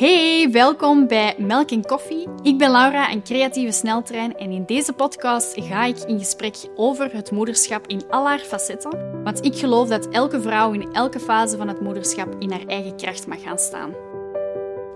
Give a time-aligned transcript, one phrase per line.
[0.00, 2.28] Hey, welkom bij Melk en Koffie.
[2.42, 7.12] Ik ben Laura, een creatieve sneltrein en in deze podcast ga ik in gesprek over
[7.12, 9.22] het moederschap in al haar facetten.
[9.24, 12.96] Want ik geloof dat elke vrouw in elke fase van het moederschap in haar eigen
[12.96, 13.94] kracht mag gaan staan.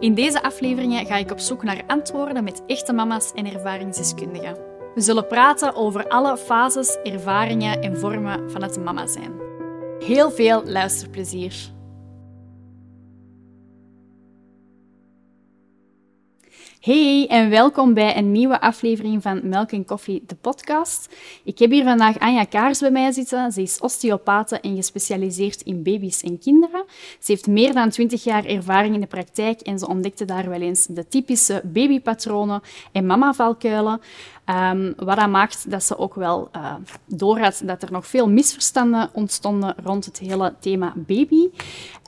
[0.01, 4.57] In deze afleveringen ga ik op zoek naar antwoorden met echte mama's en ervaringsdeskundigen.
[4.95, 9.33] We zullen praten over alle fases, ervaringen en vormen van het mama zijn.
[9.99, 11.74] Heel veel luisterplezier.
[16.85, 21.15] Hey en welkom bij een nieuwe aflevering van Melk en Koffie, de podcast.
[21.45, 23.53] Ik heb hier vandaag Anja Kaars bij mij zitten.
[23.53, 26.85] Ze is osteopathe en gespecialiseerd in baby's en kinderen.
[27.19, 30.61] Ze heeft meer dan 20 jaar ervaring in de praktijk en ze ontdekte daar wel
[30.61, 34.01] eens de typische babypatronen en mamavalkuilen.
[34.47, 36.75] Um, wat dat maakt dat ze ook wel uh,
[37.07, 41.49] doorhad dat er nog veel misverstanden ontstonden rond het hele thema baby.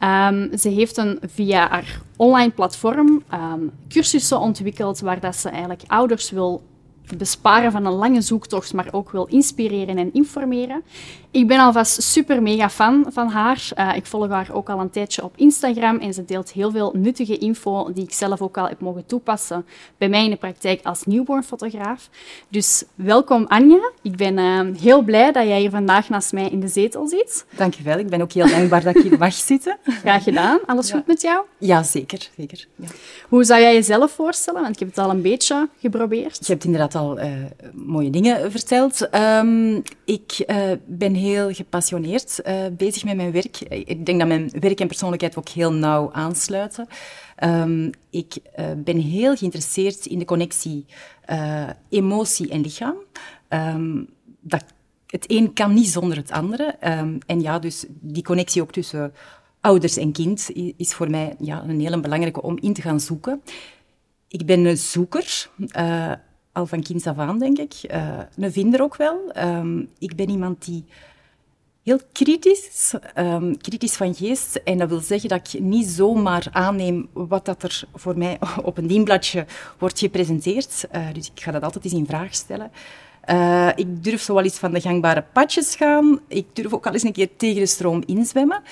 [0.04, 5.82] Um, ze heeft een, via haar online platform um, cursussen ontwikkeld waar dat ze eigenlijk
[5.86, 6.62] ouders wil
[7.16, 10.82] besparen van een lange zoektocht, maar ook wil inspireren en informeren.
[11.30, 13.68] Ik ben alvast super mega fan van haar.
[13.78, 16.92] Uh, ik volg haar ook al een tijdje op Instagram en ze deelt heel veel
[16.96, 19.66] nuttige info die ik zelf ook al heb mogen toepassen
[19.98, 22.10] bij mij in de praktijk als newborn-fotograaf.
[22.48, 23.90] Dus welkom Anja.
[24.02, 27.46] Ik ben uh, heel blij dat jij hier vandaag naast mij in de zetel zit.
[27.56, 27.98] Dankjewel.
[27.98, 29.78] Ik ben ook heel dankbaar dat ik hier mag zitten.
[29.84, 30.58] Graag gedaan.
[30.66, 30.96] Alles ja.
[30.96, 31.44] goed met jou?
[31.58, 32.30] Ja, zeker.
[32.36, 32.66] zeker.
[32.76, 32.86] Ja.
[33.28, 34.62] Hoe zou jij jezelf voorstellen?
[34.62, 36.46] Want ik heb het al een beetje geprobeerd.
[36.46, 37.32] Je hebt inderdaad al uh,
[37.74, 39.14] mooie dingen verteld.
[39.14, 40.46] Um, ik
[40.86, 43.60] ben heel gepassioneerd uh, bezig met mijn werk.
[43.60, 46.86] Ik denk dat mijn werk en persoonlijkheid ook heel nauw aansluiten.
[47.44, 48.34] Um, ik
[48.76, 50.84] ben heel geïnteresseerd in de connectie
[51.88, 52.96] emotie en lichaam.
[53.48, 54.08] Um,
[54.40, 54.64] dat,
[55.06, 56.64] het een kan niet zonder het andere.
[57.26, 59.12] En ja, dus die connectie ook tussen
[59.60, 63.42] ouders en kind is voor mij ja, een hele belangrijke om in te gaan zoeken.
[64.28, 65.50] Ik ben een zoeker
[66.56, 67.74] al van kinds af aan, denk ik.
[67.90, 69.32] Uh, een vinder ook wel.
[69.36, 70.84] Um, ik ben iemand die
[71.82, 74.60] heel kritisch, um, kritisch van geest.
[74.64, 78.78] En dat wil zeggen dat ik niet zomaar aanneem wat dat er voor mij op
[78.78, 79.46] een dienbladje
[79.78, 80.84] wordt gepresenteerd.
[80.94, 82.70] Uh, dus ik ga dat altijd eens in vraag stellen.
[83.30, 86.20] Uh, ik durf zo wel eens van de gangbare padjes gaan.
[86.28, 88.62] Ik durf ook al eens een keer tegen de stroom inzwemmen.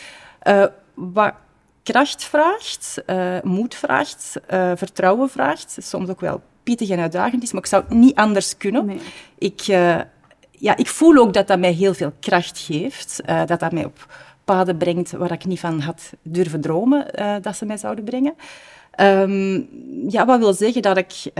[0.94, 1.34] Wat
[1.82, 3.02] kracht vraagt,
[3.42, 4.40] moed vraagt,
[4.74, 5.76] vertrouwen vraagt.
[5.80, 8.86] Soms ook wel pittig en uitdagend is, maar ik zou het niet anders kunnen.
[8.86, 9.00] Nee.
[9.38, 9.60] Ik
[10.64, 13.20] ja, ik voel ook dat dat mij heel veel kracht geeft.
[13.26, 14.06] Uh, dat dat mij op
[14.44, 18.34] paden brengt waar ik niet van had durven dromen uh, dat ze mij zouden brengen.
[19.00, 19.68] Um,
[20.08, 21.32] ja, wat wil zeggen dat ik...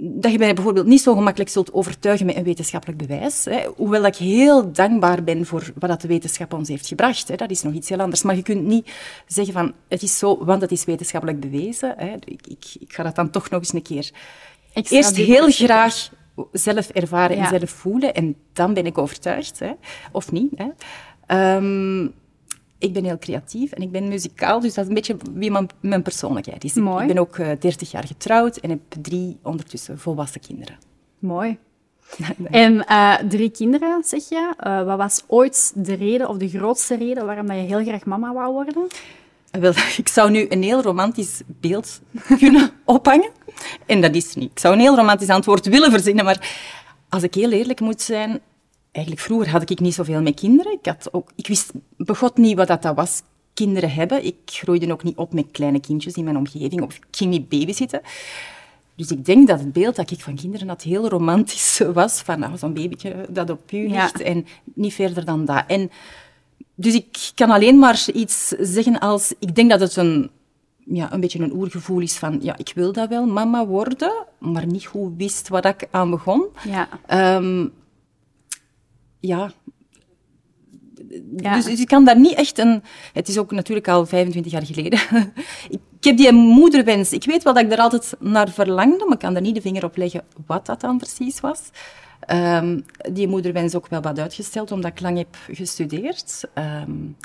[0.00, 3.44] Dat je mij bijvoorbeeld niet zo gemakkelijk zult overtuigen met een wetenschappelijk bewijs.
[3.44, 3.66] Hè.
[3.76, 7.28] Hoewel ik heel dankbaar ben voor wat de wetenschap ons heeft gebracht.
[7.28, 7.36] Hè.
[7.36, 8.22] Dat is nog iets heel anders.
[8.22, 8.90] Maar je kunt niet
[9.26, 11.94] zeggen van het is zo, want het is wetenschappelijk bewezen.
[11.96, 12.14] Hè.
[12.24, 14.10] Ik, ik, ik ga dat dan toch nog eens een keer
[14.72, 16.10] Extra eerst heel graag
[16.52, 18.14] zelf ervaren en zelf voelen.
[18.14, 19.72] En dan ben ik overtuigd, hè.
[20.12, 20.52] of niet.
[20.56, 21.56] Hè.
[21.56, 22.14] Um,
[22.78, 25.68] ik ben heel creatief en ik ben muzikaal, dus dat is een beetje wie mijn,
[25.80, 26.74] mijn persoonlijkheid is.
[26.74, 27.02] Mooi.
[27.02, 30.78] Ik ben ook uh, eh, 30 jaar getrouwd en heb drie ondertussen volwassen kinderen.
[31.18, 31.58] Mooi.
[32.50, 34.54] en uh, drie kinderen, zeg je.
[34.66, 38.32] Uh, wat was ooit de reden of de grootste reden waarom je heel graag mama
[38.32, 38.86] wou worden?
[39.50, 42.00] Wel, ik zou nu een heel romantisch beeld
[42.38, 43.30] kunnen ophangen.
[43.86, 44.50] En dat is niet.
[44.50, 46.48] Ik zou een heel romantisch antwoord willen verzinnen, maar
[47.08, 48.40] als ik heel eerlijk moet zijn,
[48.98, 50.72] eigenlijk vroeger had ik niet zoveel met kinderen.
[50.72, 53.22] Ik, had ook, ik wist begot niet wat dat was,
[53.54, 54.24] kinderen hebben.
[54.24, 57.48] Ik groeide ook niet op met kleine kindjes in mijn omgeving, of ik ging niet
[57.48, 58.00] babysitten.
[58.94, 62.38] Dus ik denk dat het beeld dat ik van kinderen had heel romantisch was, van
[62.38, 65.64] nou, zo'n babytje dat op u ligt, en niet verder dan dat.
[65.66, 65.90] En
[66.74, 69.34] dus ik kan alleen maar iets zeggen als...
[69.38, 70.30] Ik denk dat het een,
[70.84, 72.38] ja, een beetje een oergevoel is van...
[72.42, 76.46] Ja, ik wil dat wel, mama worden, maar niet goed wist wat ik aan begon.
[76.64, 76.88] Ja.
[77.36, 77.72] Um,
[79.20, 79.52] ja.
[81.36, 81.54] ja.
[81.54, 82.82] Dus, dus, ik kan daar niet echt een...
[83.12, 85.00] Het is ook natuurlijk al 25 jaar geleden.
[85.98, 87.12] ik heb die moederwens.
[87.12, 89.60] Ik weet wel dat ik er altijd naar verlangde, maar ik kan er niet de
[89.60, 91.60] vinger op leggen wat dat dan precies was.
[92.32, 96.44] Um, die moederwens ook wel wat uitgesteld, omdat ik lang heb gestudeerd.
[96.54, 97.16] Um,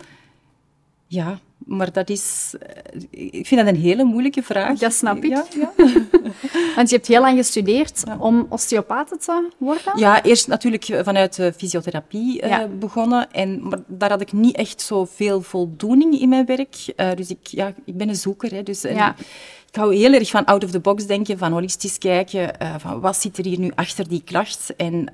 [1.14, 2.54] ja, maar dat is...
[2.60, 3.02] Eh,
[3.36, 4.80] ik vind dat een hele moeilijke vraag.
[4.80, 5.30] Dat snap ik.
[5.30, 5.72] Ja, ja.
[6.76, 9.94] Want je hebt heel lang gestudeerd om osteopaat te worden?
[9.96, 13.32] Ja, eerst natuurlijk vanuit de fysiotherapie uh, begonnen.
[13.32, 16.94] En, maar daar had ik niet echt zoveel voldoening in mijn werk.
[16.98, 18.52] Uh, dus ik, ja, ik ben een zoeker.
[18.52, 22.52] Hè, dus, ik hou heel erg van out of the box denken, van holistisch kijken,
[22.62, 24.74] uh, van wat zit er hier nu achter die klacht.
[24.76, 25.10] En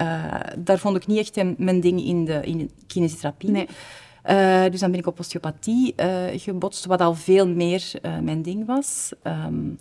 [0.58, 3.50] daar vond ik niet echt mijn ding in de, in de kinesiotherapie.
[3.50, 3.68] Nee.
[4.30, 8.42] Uh, dus dan ben ik op osteopathie uh, gebotst, wat al veel meer uh, mijn
[8.42, 9.12] ding was.
[9.24, 9.78] Um,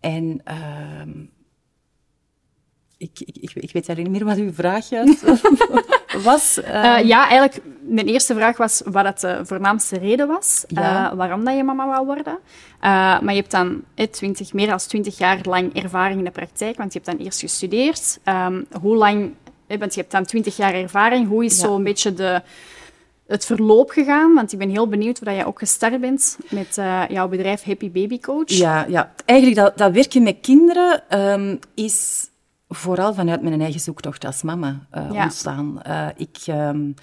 [0.00, 1.10] en ehm,
[2.98, 4.88] ik, ik, ik, ik, weet eigenlijk niet meer wat uw vraag
[6.30, 6.60] was.
[6.60, 7.06] Ehm.
[7.06, 10.64] ja, eigenlijk, mijn eerste vraag was wat het de voornaamste reden was
[11.14, 12.38] waarom dat je mama wou worden.
[12.80, 16.76] maar je hebt dan eh, 20, meer dan 20 jaar lang ervaring in de praktijk,
[16.76, 18.18] want je hebt dan eerst gestudeerd.
[18.24, 19.34] Um, hoe lang,
[19.66, 21.66] want je hebt dan 20 jaar ervaring, hoe is ja.
[21.66, 22.42] zo een beetje de
[23.26, 24.34] het verloop gegaan?
[24.34, 27.90] Want ik ben heel benieuwd hoe jij ook gestart bent met uh, jouw bedrijf Happy
[27.90, 28.50] Baby Coach.
[28.50, 29.12] Ja, ja.
[29.24, 32.28] eigenlijk dat, dat werken met kinderen um, is
[32.68, 35.22] vooral vanuit mijn eigen zoektocht als mama uh, ja.
[35.22, 35.80] ontstaan.
[35.86, 36.36] Uh, ik...
[36.48, 36.94] Um,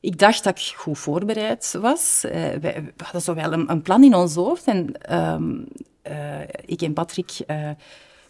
[0.00, 2.22] ik dacht dat ik goed voorbereid was.
[2.24, 4.64] Uh, we hadden zo wel een, een, plan in ons hoofd.
[4.64, 5.68] En um,
[6.64, 7.30] ik en Patrick,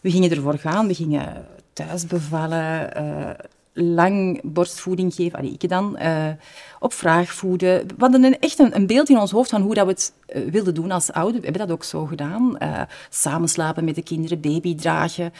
[0.01, 0.87] we gingen ervoor gaan.
[0.87, 2.89] We gingen thuis bevallen,
[3.73, 6.27] lang borstvoeding geven, allee, ik dan, uh,
[6.79, 7.87] op vraag voeden.
[7.87, 10.13] We hadden een, echt een, een, beeld in ons hoofd van hoe dat we het
[10.35, 11.39] uh, wilden doen als ouder.
[11.39, 12.55] We hebben dat ook zo gedaan.
[12.59, 15.33] Uh, samen slapen met de kinderen, baby dragen.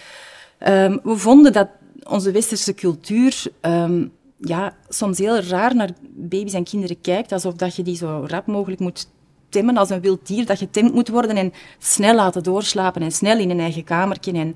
[0.68, 1.68] Um, we vonden dat
[2.04, 7.76] onze westerse cultuur um, ja, soms heel raar naar baby's en kinderen kijkt, alsof dat
[7.76, 9.08] je die zo rap mogelijk moet
[9.50, 13.12] temmen als een wild dier, dat je temd moet worden en snel laten doorslapen en
[13.12, 14.56] snel in een eigen kamertje en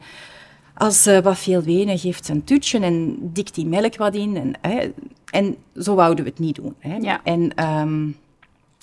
[0.77, 4.37] als uh, wat veel wenen geeft een tutje en dikt die melk wat in.
[4.37, 4.93] En, hè,
[5.31, 6.75] en zo wouden we het niet doen.
[6.79, 6.95] Hè.
[6.95, 7.23] Ja.
[7.23, 8.17] En, um,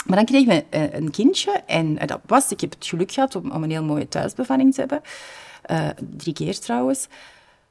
[0.07, 3.13] maar dan kregen we uh, een kindje en uh, dat was, ik heb het geluk
[3.13, 5.01] gehad om, om een heel mooie thuisbevalling te hebben.
[6.17, 7.09] drie keer trouwens.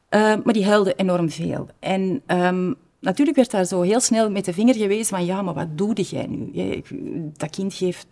[0.10, 1.68] maar die huilde enorm veel.
[1.80, 5.54] En um, natuurlijk werd daar zo heel snel met de vinger gewezen van ja, maar
[5.54, 6.82] wat doe jij nu?
[7.38, 8.08] dat kind geeft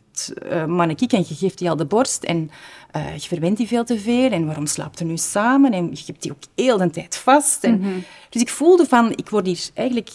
[0.52, 2.50] uh, mannekik en je geeft die al de borst en
[2.96, 6.04] uh, je verwendt die veel te veel en waarom slaapt er nu samen en je
[6.06, 7.64] hebt die ook heel de tijd vast.
[7.64, 8.00] En, Mhm.
[8.30, 10.10] Dus ik voelde van, ik word hier eigenlijk...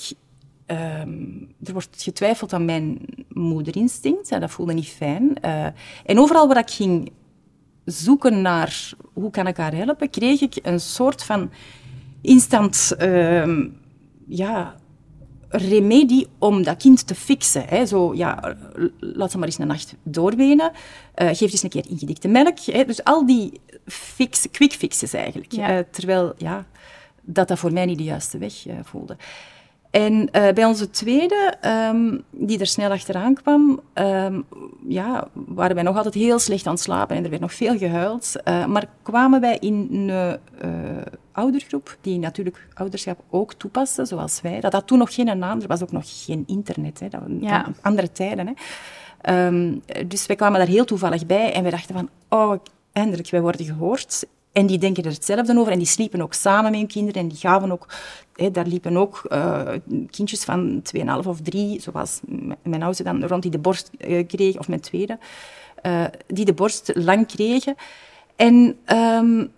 [0.67, 2.99] Um, er wordt getwijfeld aan mijn
[3.29, 5.37] moederinstinct, dat voelde niet fijn.
[5.44, 5.67] Uh,
[6.05, 7.11] en overal waar ik ging
[7.84, 11.50] zoeken naar hoe kan ik haar helpen, kreeg ik een soort van
[12.20, 12.96] instant...
[14.26, 14.76] Ja,
[15.49, 17.64] remedie om dat kind te fixen.
[17.67, 17.87] Hè.
[17.87, 18.56] Zo, ja,
[18.99, 20.73] laat ze maar eens een nacht doorwenen.
[21.17, 22.58] Uh, geef eens een keer ingedikte melk.
[22.58, 22.84] Hè.
[22.84, 25.52] Dus al die fix, quick fixes eigenlijk.
[25.52, 25.78] Ja.
[25.78, 26.67] Uh, terwijl ja,
[27.23, 29.17] dat dat voor mij niet de juiste weg uh, voelde.
[29.96, 31.54] En uh, bij onze tweede,
[31.93, 34.44] um, die er snel achteraan kwam, um,
[34.88, 37.78] ja, waren wij nog altijd heel slecht aan het slapen en er werd nog veel
[37.78, 38.32] gehuild.
[38.44, 40.08] Uh, maar kwamen wij in een
[40.64, 41.02] uh,
[41.32, 44.60] oudergroep, die natuurlijk ouderschap ook toepaste, zoals wij.
[44.60, 47.00] Dat had toen nog geen naam, er was ook nog geen internet.
[47.00, 47.08] Hè.
[47.08, 47.66] Dat ja.
[47.81, 48.46] andere tijden.
[48.46, 49.46] Hè.
[49.46, 52.60] Um, dus wij kwamen daar heel toevallig bij en we dachten van, oh,
[52.93, 54.26] eindelijk, wij worden gehoord.
[54.56, 57.29] En die denken er hetzelfde over en die sliepen ook samen met hun kinderen en
[57.29, 57.88] die gaven ook,
[58.35, 59.73] hè, daar liepen ook uh,
[60.11, 62.20] kindjes van 2,5 of 3, zoals
[62.62, 65.19] mijn oudste dan rond die de borst uh, kreeg, of mijn tweede,
[65.82, 67.75] uh, die de borst lang kregen.
[68.37, 69.53] En, um,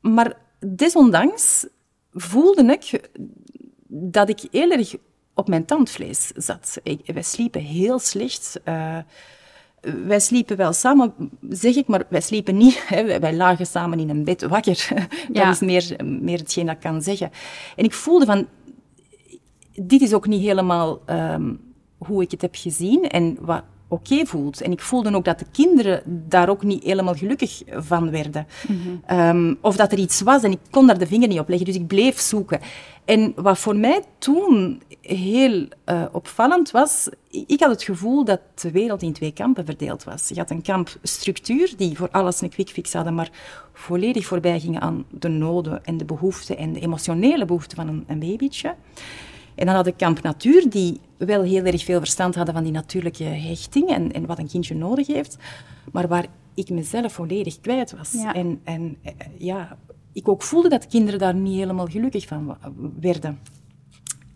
[0.00, 1.66] maar desondanks
[2.12, 3.10] voelde ik
[3.88, 4.94] dat ik heel erg
[5.34, 6.78] op mijn tandvlees zat.
[6.82, 8.60] Ik, wij sliepen heel slecht.
[10.06, 11.12] Wij sliepen wel samen,
[11.48, 12.82] zeg ik, maar wij sliepen niet.
[12.86, 13.18] Hè.
[13.20, 14.88] Wij lagen samen in een bed wakker.
[15.32, 17.30] Dat is meer, meer hetgeen dat ik kan zeggen.
[17.76, 18.46] En ik voelde van,
[19.74, 21.60] dit is ook niet helemaal um,
[21.98, 23.62] hoe ik het heb gezien en wat
[23.92, 24.60] oké okay voelt.
[24.60, 28.46] En ik voelde ook dat de kinderen daar ook niet helemaal gelukkig van werden.
[28.68, 28.78] Mhm.
[28.78, 29.18] Mm -hmm.
[29.18, 31.66] um, of dat er iets was en ik kon daar de vinger niet op leggen.
[31.66, 32.60] Dus ik bleef zoeken.
[33.04, 38.70] En wat voor mij toen heel uh, opvallend was, ik had het gevoel dat de
[38.70, 40.28] wereld in twee kampen verdeeld was.
[40.28, 43.30] Je had een kamp structuur, die voor alles een quick fix hadden, maar
[43.72, 48.04] volledig voorbij gingen aan de noden en de behoeften en de emotionele behoeften van een,
[48.06, 48.74] een babytje.
[49.54, 52.72] En dan had ik kamp natuur, die wel heel erg veel verstand hadden van die
[52.72, 55.36] natuurlijke hechting en, en wat een kindje nodig heeft,
[55.92, 58.12] maar waar ik mezelf volledig kwijt was.
[58.12, 58.34] Ja.
[58.34, 58.96] En, en
[59.38, 59.76] ja,
[60.12, 62.56] ik ook voelde dat kinderen daar niet helemaal gelukkig van
[63.00, 63.38] werden.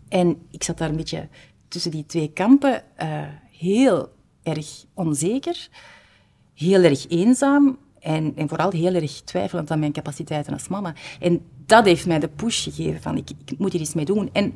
[0.09, 1.27] En ik zat daar een beetje
[1.67, 3.21] tussen die twee kampen, uh,
[3.51, 4.09] heel
[4.43, 5.69] erg onzeker,
[6.53, 10.93] heel erg eenzaam en, en, vooral heel erg twijfelend aan mijn capaciteiten als mama.
[11.19, 14.29] En dat heeft mij de push gegeven van ik, ik moet hier iets mee doen.
[14.33, 14.53] En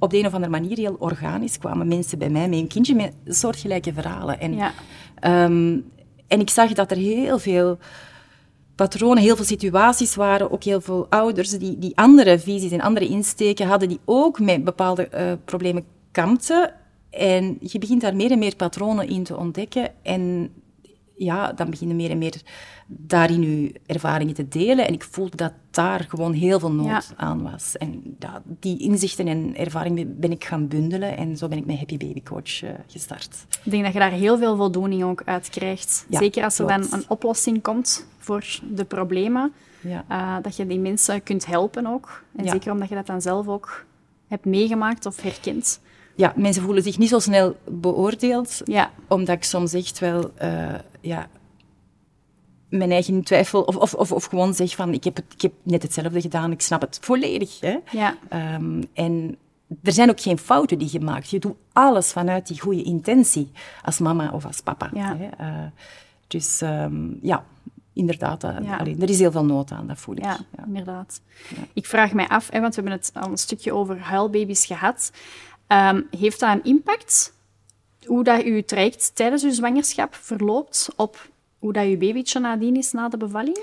[0.00, 2.94] op de een of andere manier, heel organisch, kwamen mensen bij mij met een kindje
[2.94, 4.40] met soortgelijke verhalen.
[4.40, 4.72] En, ja.
[5.44, 5.90] um,
[6.26, 7.78] en ik zag dat er heel veel
[8.74, 13.08] patronen, heel veel situaties waren, ook heel veel ouders die, die andere visies en andere
[13.08, 16.74] insteken hadden, die ook met bepaalde uh, problemen kampten.
[17.10, 19.90] En je begint daar meer en meer patronen in te ontdekken.
[20.02, 20.52] En
[21.24, 22.42] ja, dan begin je meer en meer
[22.86, 24.86] daarin je ervaringen te delen.
[24.86, 27.76] En ik voelde dat daar gewoon heel veel nood aan was.
[27.76, 31.16] En ja, die inzichten en ervaringen ben ik gaan bundelen.
[31.16, 33.46] En zo ben ik met Happy Baby Coach uh, gestart.
[33.64, 36.06] Ik denk dat je daar heel veel voldoening ook uit krijgt.
[36.10, 39.52] Zeker als er dan een oplossing komt voor de problemen.
[39.82, 42.22] Uh, dat je die mensen kunt helpen ook.
[42.36, 43.84] En zeker omdat je dat dan zelf ook
[44.28, 45.80] hebt meegemaakt of herkend.
[46.20, 48.60] Ja, mensen voelen zich niet zo snel beoordeeld.
[48.64, 48.90] Ja.
[49.08, 50.30] Omdat ik soms echt wel...
[50.42, 51.28] Uh, ja,
[52.68, 55.52] mijn eigen twijfel, of, of, of, of, gewoon zeg van, ik heb, het, ik heb
[55.62, 57.60] net hetzelfde gedaan, ik snap het volledig.
[57.60, 57.76] Hè?
[57.90, 58.16] Ja.
[58.54, 59.36] Um, en
[59.82, 61.30] er zijn ook geen fouten die je maakt.
[61.30, 63.50] Je doet alles vanuit die goede intentie,
[63.84, 64.90] als mama of als papa.
[64.94, 65.16] Ja.
[65.16, 65.28] Hè?
[65.46, 65.66] Uh,
[66.26, 67.44] dus um, ja,
[67.92, 68.76] inderdaad, uh, ja.
[68.76, 70.24] Allee, er is heel veel nood aan, dat voel ik.
[70.24, 70.64] Ja, ja.
[70.66, 71.20] inderdaad.
[71.72, 75.12] Ik vraag mij af, hè, want we hebben het al een stukje over huilbaby's gehad.
[75.72, 77.32] Um, heeft dat een impact,
[78.04, 82.92] hoe dat je traject tijdens je zwangerschap verloopt, op hoe dat je babytje nadien is
[82.92, 83.58] na de bevalling?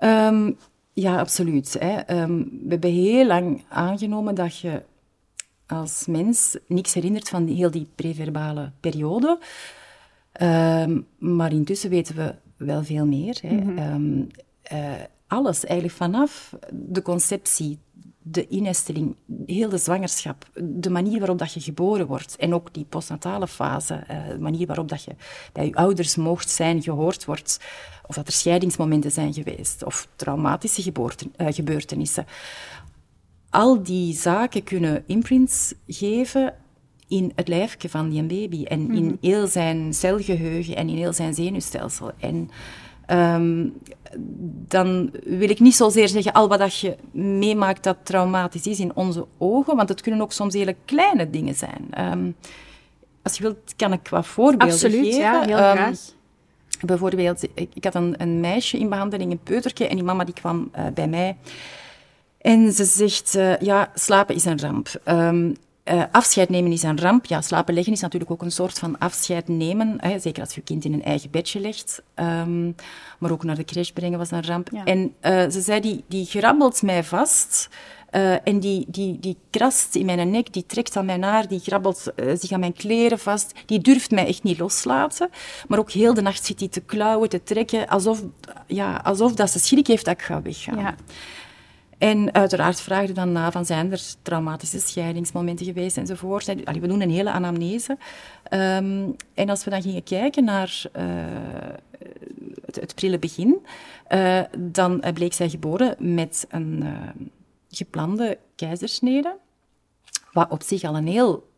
[0.00, 0.56] Um,
[0.92, 1.76] ja, absoluut.
[1.78, 2.20] Hè.
[2.22, 4.82] Um, we hebben heel lang aangenomen dat je
[5.66, 9.38] als mens niks herinnert van heel die preverbale periode.
[11.18, 13.38] Maar intussen weten we wel veel meer.
[13.42, 13.54] Hè.
[13.54, 14.26] Mm -hmm.
[14.72, 14.92] uh,
[15.26, 17.78] alles eigenlijk vanaf de conceptie
[18.30, 19.16] de innesteling,
[19.46, 23.94] heel de zwangerschap, de manier waarop dat je geboren wordt en ook die postnatale fase,
[23.94, 25.14] eh, de manier waarop dat je
[25.52, 27.60] bij je ouders mocht zijn, gehoord wordt,
[28.06, 32.26] of dat er scheidingsmomenten zijn geweest, of traumatische geboorten, uh, gebeurtenissen.
[33.50, 36.54] Al die zaken kunnen imprints geven
[37.08, 39.14] in het lijfje van die baby en in mhm.
[39.20, 42.10] heel zijn celgeheugen en in heel zijn zenuwstelsel.
[42.18, 42.50] En
[43.10, 43.74] Um,
[44.68, 48.94] dan wil ik niet zozeer zeggen, al wat dat je meemaakt dat traumatisch is in
[48.94, 52.10] onze ogen, want het kunnen ook soms hele kleine dingen zijn.
[52.12, 52.36] Um,
[53.22, 55.20] als je wilt, kan ik wat voorbeelden Absoluut, geven.
[55.20, 55.98] ja, heel um, graag.
[56.80, 60.34] Bijvoorbeeld, ik, ik had een, een, meisje in behandeling, een peutertje, en die mama die
[60.34, 61.36] kwam uh, bij mij.
[62.38, 64.88] En ze zegt, uh, ja, slapen is een ramp.
[65.92, 67.26] Uh, afscheid nemen is een ramp.
[67.26, 69.96] Ja, slapen leggen is natuurlijk ook een soort van afscheid nemen.
[70.00, 72.02] Hè, zeker als je kind in een eigen bedje legt.
[72.14, 72.74] Um,
[73.18, 74.68] maar ook naar de crash brengen was een ramp.
[74.72, 74.84] Ja.
[74.84, 77.68] En uh, ze zei, die, die grabbelt mij vast.
[78.12, 81.60] Uh, en die, die, die krast in mijn nek, die trekt aan mijn haar, die
[81.60, 83.52] grabbelt zich aan mijn kleren vast.
[83.66, 85.30] Die durft mij echt niet loslaten.
[85.68, 88.22] Maar ook heel de nacht zit die te klauwen, te trekken, alsof,
[88.66, 90.78] ja, alsof dat ze schrik heeft dat ik ga weggaan.
[90.78, 90.94] Ja.
[91.98, 96.48] En uiteraard vraagde dan na van zijn er traumatische scheidingsmomenten geweest enzovoort.
[96.48, 97.98] Allee, we doen een hele anamnese.
[98.52, 101.02] Um, en als we dan gingen kijken naar uh,
[102.64, 103.66] het, het, prille begin,
[104.08, 106.90] uh, dan bleek zij geboren met een uh,
[107.70, 109.36] geplande keizersnede.
[110.32, 111.48] Wat op zich al een heel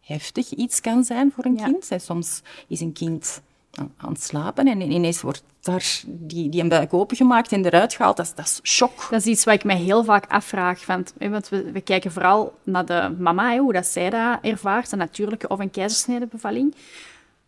[0.00, 1.64] heftig iets kan zijn voor een ja.
[1.64, 1.90] kind.
[1.96, 3.40] soms is een kind
[3.76, 8.16] aan, het slapen en ineens wordt daar die, die een buik opengemaakt en eruit gehaald.
[8.16, 9.06] Dat is, dat is shock.
[9.10, 10.86] Dat is iets wat ik mij heel vaak afvraag.
[10.86, 14.98] Want, want we, we kijken vooral naar de mama, hoe dat zij dat ervaart, een
[14.98, 16.74] natuurlijke of een keizersnedebevalling.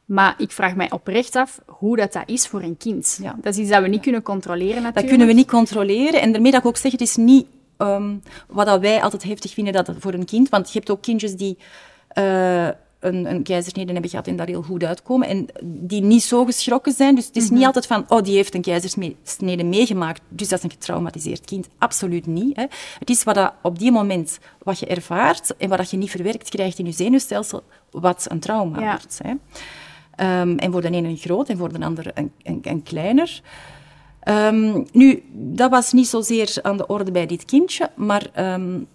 [0.05, 3.19] Maar ik vraag mij oprecht af hoe dat, dat is voor een kind.
[3.23, 3.37] Ja.
[3.41, 4.95] Dat is iets dat we niet kunnen controleren natuurlijk.
[4.95, 6.21] Dat kunnen we niet controleren.
[6.21, 7.47] En daarmee dat ik ook zeg, het is niet
[7.79, 10.49] um, wat dat wij altijd heftig vinden dat voor een kind.
[10.49, 11.59] Want je hebt ook kindjes die...
[12.19, 12.69] Uh,
[13.01, 15.29] een, een keizersnede hebben gehad en daar heel goed uitkomen.
[15.29, 17.15] En die niet zo geschrokken zijn.
[17.15, 17.67] Dus het is niet mhm.
[17.67, 21.69] altijd van, oh, die heeft een keizersnede meegemaakt, dus dat is een getraumatiseerd kind.
[21.79, 22.57] Absoluut niet.
[22.57, 22.65] Hè.
[22.99, 26.11] Het is wat dat op die moment wat je ervaart en wat dat je niet
[26.11, 28.91] verwerkt krijgt in je zenuwstelsel, wat een trauma ja.
[28.91, 29.21] wordt.
[29.23, 29.31] Hè.
[30.41, 33.43] Um, en voor de ene een groot en voor de ander een, een, een kleiner.
[34.29, 38.87] Um, nu, dat was niet zozeer aan de orde bij dit kindje, maar um,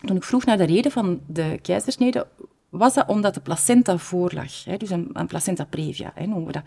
[0.00, 2.26] toen ik vroeg naar de reden van de keizersnede,
[2.70, 4.64] was dat omdat de placenta voorlag.
[4.64, 4.76] Hè?
[4.76, 6.62] Dus een, een, placenta previa, hè, noemen we dat.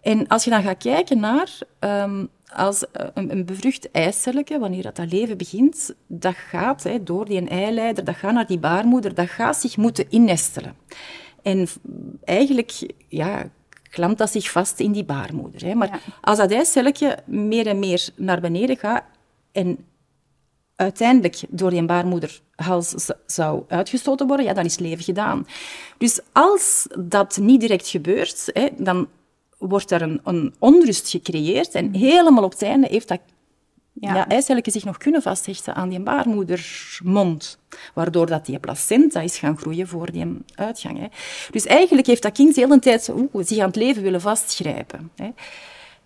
[0.00, 4.96] En als je dan gaat kijken naar um, als een, een bevrucht eicelletje, wanneer dat,
[4.96, 9.28] dat leven begint, dat gaat hè, door die eileider, dat gaat naar die baarmoeder, dat
[9.28, 10.76] gaat zich moeten innestelen.
[11.42, 11.68] En
[12.24, 13.50] eigenlijk, ja,
[13.90, 15.64] klampt dat zich vast in die baarmoeder.
[15.64, 15.74] Hè.
[15.74, 15.98] Maar ja.
[16.20, 19.04] als dat eicelletje meer en meer naar beneden gaat
[19.52, 19.78] en
[20.80, 22.94] uiteindelijk door die baarmoederhals
[23.26, 25.46] zou uitgestoten worden, ja, dan is het leven gedaan.
[25.98, 29.08] Dus als dat niet direct gebeurt, hè, dan
[29.58, 33.20] wordt er een, een, onrust gecreëerd en helemaal op het einde heeft dat
[33.92, 34.26] ja.
[34.28, 37.58] ja zich nog kunnen vasthechten aan die baarmoedermond,
[37.94, 40.98] waardoor dat die placenta is gaan groeien voor die uitgang.
[40.98, 41.06] Hè.
[41.50, 45.10] Dus eigenlijk heeft dat kind de hele tijd zich aan het leven willen vastgrijpen.
[45.16, 45.30] Hè.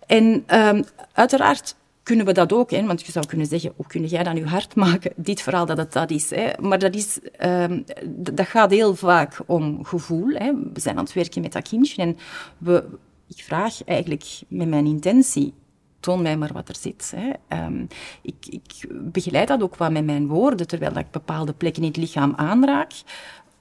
[0.05, 1.75] En um, uiteraard
[2.05, 2.71] kunnen we dat ook.
[2.71, 2.85] Hè?
[2.85, 5.77] Want je zou kunnen zeggen, hoe kun jij dan je hart maken, dit verhaal dat
[5.77, 6.29] het dat is.
[6.29, 6.51] Hè?
[6.61, 10.27] Maar dat, is, um, dat gaat heel vaak om gevoel.
[10.27, 10.51] Hè?
[10.73, 12.17] We zijn aan het werken met dat kindje en
[12.57, 12.83] we
[13.27, 15.53] ik vraag eigenlijk met mijn intentie,
[15.99, 17.13] toon mij maar wat er zit.
[17.15, 17.31] Hè.
[17.47, 17.85] Ehm,
[18.21, 21.97] ik, ik, begeleid dat ook wat met mijn woorden, terwijl ik bepaalde plekken in het
[21.97, 22.91] lichaam aanraak,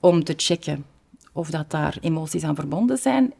[0.00, 0.84] om te checken
[1.32, 3.32] of dat daar emoties aan verbonden zijn.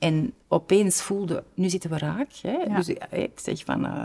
[0.00, 2.28] En opeens voelde, nu zitten we raak.
[2.42, 2.74] Hè?
[2.74, 4.04] Dus eh, ik zeg van, uh,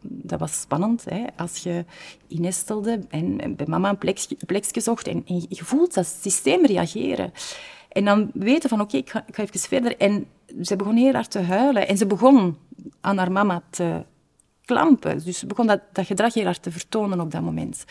[0.00, 1.04] dat was spannend.
[1.04, 1.24] Hè?
[1.36, 1.84] Als je
[2.26, 7.32] innestelde en, bij mama een plekje, plekje zocht en, en, je voelt dat systeem reageren.
[7.88, 9.96] En dan weten van, oké, ik, ga, ik ga even verder.
[9.96, 10.26] En
[10.62, 11.88] ze begon heel hard te huilen.
[11.88, 12.56] En ze begon
[13.00, 14.04] aan haar mama te
[14.64, 15.24] klampen.
[15.24, 17.84] Dus ze begon dat, dat gedrag heel hard te vertonen op dat moment.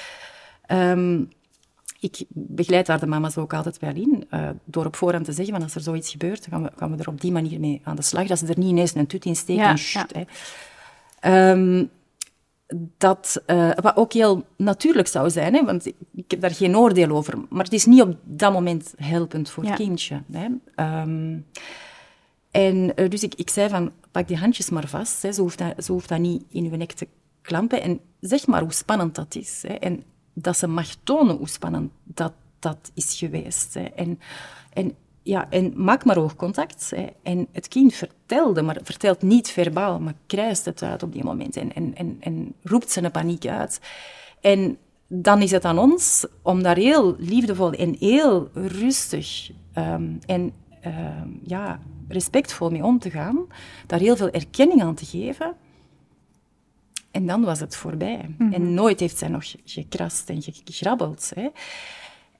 [0.72, 1.30] Um,
[2.00, 5.54] ik begeleid daar de mama's ook altijd wel in, uh, door op voorhand te zeggen
[5.54, 7.96] van als er zoiets gebeurt, gaan we, gaan we er op die manier mee aan
[7.96, 10.14] de slag, dat ze er niet ineens een tut in steken ja, en shit,
[11.22, 11.52] ja.
[11.52, 11.90] um,
[12.98, 17.10] dat, uh, wat ook heel natuurlijk zou zijn, hè, want ik, heb daar geen oordeel
[17.10, 20.22] over, maar het is niet op dat moment helpend voor het kindje.
[20.32, 20.46] Hè.
[21.02, 21.46] Um,
[22.52, 25.58] en uh, dus ik, ik zei van, pak die handjes maar vast, hè, zo, hoeft
[25.58, 27.08] dat, zo hoeft dat niet in uw nek te
[27.42, 29.64] klampen en zeg maar hoe spannend dat is.
[29.68, 29.74] Hè.
[29.74, 30.04] En
[30.36, 33.74] dat ze mag tonen hoe spannend dat, dat is geweest.
[33.74, 33.84] Hè.
[33.84, 34.20] En,
[34.74, 36.92] en, ja, en maak maar oogcontact.
[36.96, 37.06] Hè.
[37.24, 41.58] En het kind vertelde, maar vertelt niet verbaal, maar krijst het uit op die moment
[41.58, 43.80] en, en, en, en roept zijn paniek uit.
[44.42, 44.78] En
[45.08, 50.54] dan is het aan ons om daar heel liefdevol en heel rustig um, en
[50.86, 53.46] um, ja, respectvol mee om te gaan,
[53.86, 55.56] daar heel veel erkenning aan te geven
[57.16, 58.36] en dan was het voorbij.
[58.38, 58.54] Mhm.
[58.54, 61.32] En nooit heeft zij nog gekrast en gegrabbeld.
[61.36, 61.48] Hè.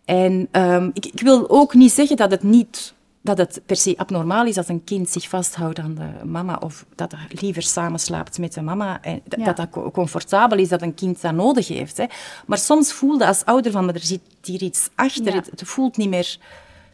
[0.06, 3.94] En um, ik, ik, wil ook niet zeggen dat het niet dat het per se
[3.98, 8.38] abnormaal is dat een kind zich vasthoudt aan de mama of dat hij liever samenslaapt
[8.38, 11.98] met de mama en dat dat comfortabel is dat een kind dat nodig heeft.
[11.98, 12.06] Hè.
[12.46, 15.98] Maar soms voelde als ouder van, maar er zit hier iets achter, het, het, voelt
[15.98, 16.38] niet meer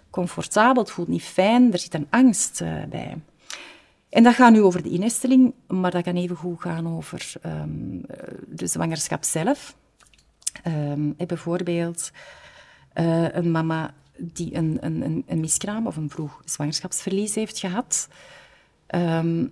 [0.09, 3.17] comfortabel, het voelt niet fijn, er zit een angst uh, bij.
[4.11, 8.01] En dat gaat nu over de innesteling, maar dat kan even goed gaan over um,
[8.47, 9.75] de zwangerschap zelf.
[10.67, 12.11] Um, bijvoorbeeld
[12.93, 18.07] uh, een mama die een, een, een, miskraam of een vroeg zwangerschapsverlies heeft gehad,
[18.95, 19.51] um,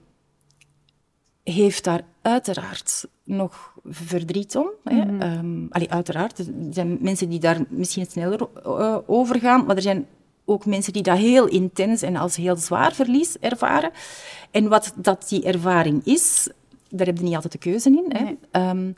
[1.43, 4.69] heeft daar uiteraard nog verdriet om.
[4.83, 5.21] Mm -hmm.
[5.21, 5.67] hè.
[5.69, 10.07] allee, uiteraard, er zijn mensen die daar misschien sneller uh, over gaan, maar er zijn
[10.49, 13.91] ook mensen die dat heel intens en als heel zwaar verlies ervaren.
[14.51, 16.49] En wat dat die ervaring is,
[16.89, 18.05] daar heb je niet altijd de keuze in.
[18.07, 18.23] Hè.
[18.23, 18.37] Nee.
[18.51, 18.95] Um,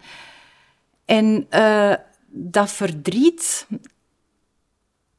[1.06, 1.94] en uh,
[2.28, 3.68] dat verdriet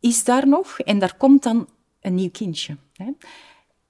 [0.00, 1.68] is daar nog en daar komt dan
[2.00, 2.76] een nieuw kindje.
[2.92, 3.10] Hè.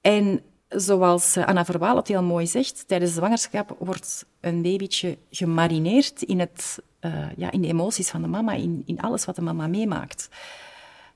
[0.00, 5.18] En zoals eh, Anna Verwaal het heel mooi zegt, tijdens de zwangerschap wordt een babytje
[5.30, 9.36] gemarineerd in, het, uh, ja, in de emoties van de mama, in, in alles wat
[9.36, 10.28] de mama meemaakt.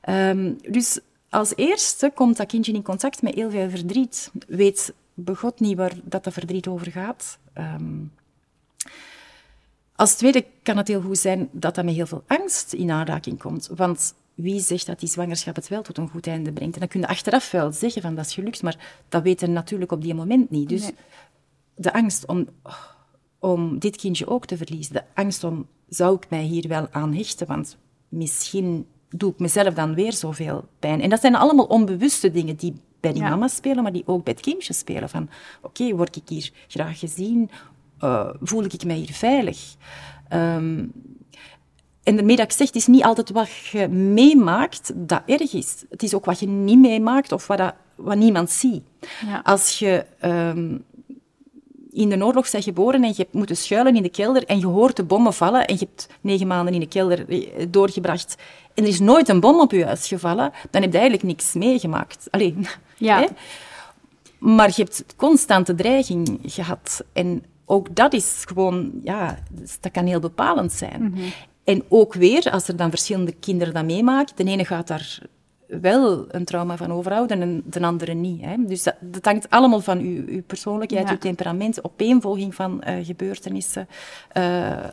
[0.08, 4.30] Um, dus als eerste komt dat kindje in contact met heel veel verdriet.
[4.46, 7.38] Weet begot niet waar dat, dat verdriet over gaat.
[7.58, 8.12] Um,
[9.96, 13.38] als tweede kan het heel goed zijn dat dat met heel veel angst in aanraking
[13.38, 13.70] komt.
[13.74, 16.74] Want wie zegt dat die zwangerschap het wel tot een goed einde brengt?
[16.74, 19.92] En dan kun je achteraf wel zeggen van dat is gelukt, maar dat weten natuurlijk
[19.92, 20.68] op die moment niet.
[20.68, 20.90] Dus
[21.74, 22.48] de angst om,
[23.38, 27.14] om dit kindje ook te verliezen, de angst om zou ik mij hier wel aan
[27.14, 27.76] hechten, want
[28.08, 28.86] misschien
[29.18, 31.00] doe ik mezelf dan weer zoveel pijn.
[31.00, 34.32] En dat zijn allemaal onbewuste dingen die bij die mama spelen, maar die ook bij
[34.32, 35.08] het kindje spelen.
[35.08, 35.28] Van,
[35.62, 37.50] oké, word ik hier graag gezien?
[38.04, 39.74] Uh, voel ik mij hier veilig?
[40.32, 40.92] Um,
[42.02, 45.84] en daarmee dat ik zeg, het is niet altijd wat je meemaakt dat erg is.
[45.90, 48.82] Het is ook wat je niet meemaakt of wat, dat, wat niemand ziet.
[49.26, 49.40] Ja.
[49.44, 50.84] Als je um,
[51.96, 54.66] in de oorlog bent geboren en je hebt moeten schuilen in de kelder en je
[54.66, 58.36] hoort de bommen vallen en je hebt negen maanden in de kelder eh, doorgebracht
[58.76, 61.52] en er is nooit een bom op je huis gevallen, dan heb je eigenlijk niks
[61.52, 62.28] meegemaakt.
[62.30, 63.20] Alleen, ja.
[63.20, 63.26] Hè?
[64.38, 67.04] Maar je hebt constante dreiging gehad.
[67.12, 69.38] En ook dat is gewoon, ja,
[69.80, 71.02] dat kan heel bepalend zijn.
[71.02, 71.32] Mm -hmm.
[71.64, 75.18] En ook weer, als er dan verschillende kinderen dat meemaken, de ene gaat daar
[75.66, 78.40] wel een trauma van overhouden en de andere niet.
[78.40, 78.54] Hè.
[78.66, 81.12] Dus dat, dat, hangt allemaal van uw, uw persoonlijkheid, ja.
[81.12, 83.88] uw temperament, opeenvolging van uh, gebeurtenissen
[84.36, 84.84] uh,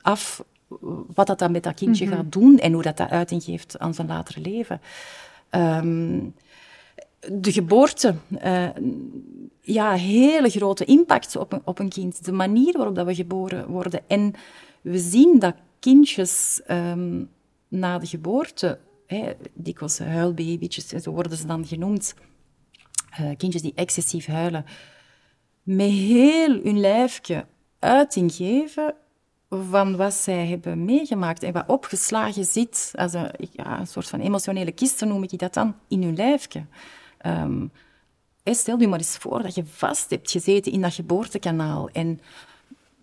[0.00, 0.44] af
[1.14, 2.20] wat dat dan met dat kindje mm -hmm.
[2.20, 4.80] gaat doen en hoe dat, dat uiting geeft aan zijn latere leven.
[5.50, 6.34] Um,
[7.28, 8.68] de geboorte, uh,
[9.60, 12.24] ja, hele grote impact op een, op een kind.
[12.24, 14.00] De manier waarop dat we geboren worden.
[14.06, 14.34] En
[14.80, 17.28] we zien dat kindjes um,
[17.68, 18.78] na de geboorte,
[19.12, 22.14] hè, dikwijls huilbabytjes, zo worden ze dan genoemd,
[23.20, 24.64] uh, kindjes die excessief huilen,
[25.62, 27.46] met heel hun lijfje
[27.78, 28.94] uiting geven
[29.50, 34.72] van wat zij hebben meegemaakt en wat opgeslagen zit, als een, een soort van emotionele
[34.72, 36.64] kisten noem ik dat dan, in hun lijfje.
[37.26, 37.70] Um,
[38.44, 42.20] stel je maar eens voor dat je vast hebt gezeten in dat geboortekanaal en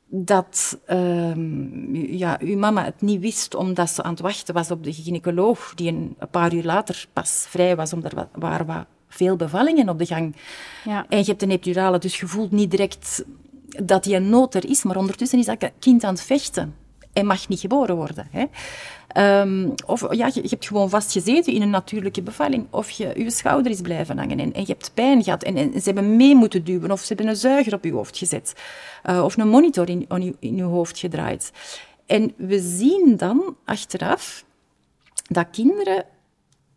[0.09, 4.83] dat um, ja, uw mama het niet wist omdat ze aan het wachten was op
[4.83, 9.35] de gynaecoloog, die een, paar uur later pas vrij was, omdat er waren wat veel
[9.35, 10.35] bevallingen op de gang.
[10.85, 11.05] Ja.
[11.09, 13.25] En je hebt een epidurale, dus je voelt niet direct
[13.83, 16.75] dat die een nood er is, maar ondertussen is dat kind aan het vechten
[17.19, 18.27] en mag niet geboren worden.
[18.31, 18.45] Hè.
[19.41, 22.67] Um, of ja, je, je, hebt gewoon vastgezeten in een natuurlijke bevalling.
[22.69, 25.43] Of je, je schouder is blijven hangen en, en je hebt pijn gehad.
[25.43, 26.91] En, en, ze hebben mee moeten duwen.
[26.91, 28.53] Of ze hebben een zuiger op je hoofd gezet.
[29.09, 31.51] Uh, of een monitor in, in, in je hoofd gedraaid.
[32.05, 34.45] En we zien dan achteraf
[35.27, 36.05] dat kinderen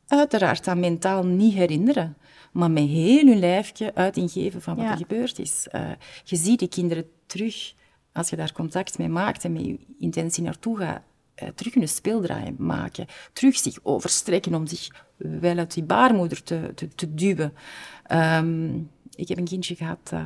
[0.06, 2.16] uiteraard dat mentaal niet herinneren
[2.52, 5.66] maar met heel hun lijfje uiting geven van wat er gebeurd is.
[5.72, 5.90] Uh,
[6.24, 7.74] je ziet die kinderen terug,
[8.12, 11.02] als je daar contact mee maakt en met je intentie naartoe gaat,
[11.42, 13.06] uh, terug een speeldraai maken.
[13.32, 17.54] Terug zich overstrekken om zich wel uit die baarmoeder te, te, te duwen.
[18.12, 20.20] Um, ik heb een kindje gehad dat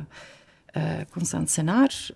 [0.73, 2.09] uh, Constant Senaar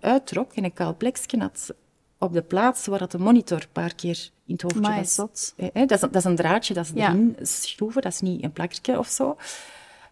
[0.00, 1.74] uittrok en een kaal plekje had
[2.20, 5.52] op de plaats waar dat de monitor een paar keer in het hoofdje was.
[5.56, 8.52] Eh, dat, is, dat is een draadje, dat is erin schroeven, dat is niet een
[8.52, 9.36] plakje of zo.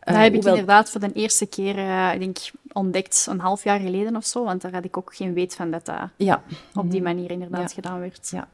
[0.01, 2.39] Dat heb ik inderdaad voor de eerste keer, uh, ik denk,
[2.73, 5.71] ontdekt een half jaar geleden of zo, want daar had ik ook geen weet van
[5.71, 6.43] dat dat ja.
[6.75, 7.15] op die mhm.
[7.15, 8.29] manier inderdaad gedaan werd.
[8.31, 8.49] Ja.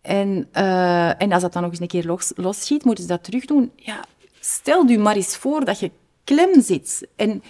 [0.00, 3.24] En, uh, en als dat dan nog eens een keer los, losschiet, moeten ze dat
[3.24, 3.72] terug doen.
[3.76, 4.04] Ja,
[4.40, 5.90] stel je maar eens voor dat je
[6.24, 7.42] klem zit en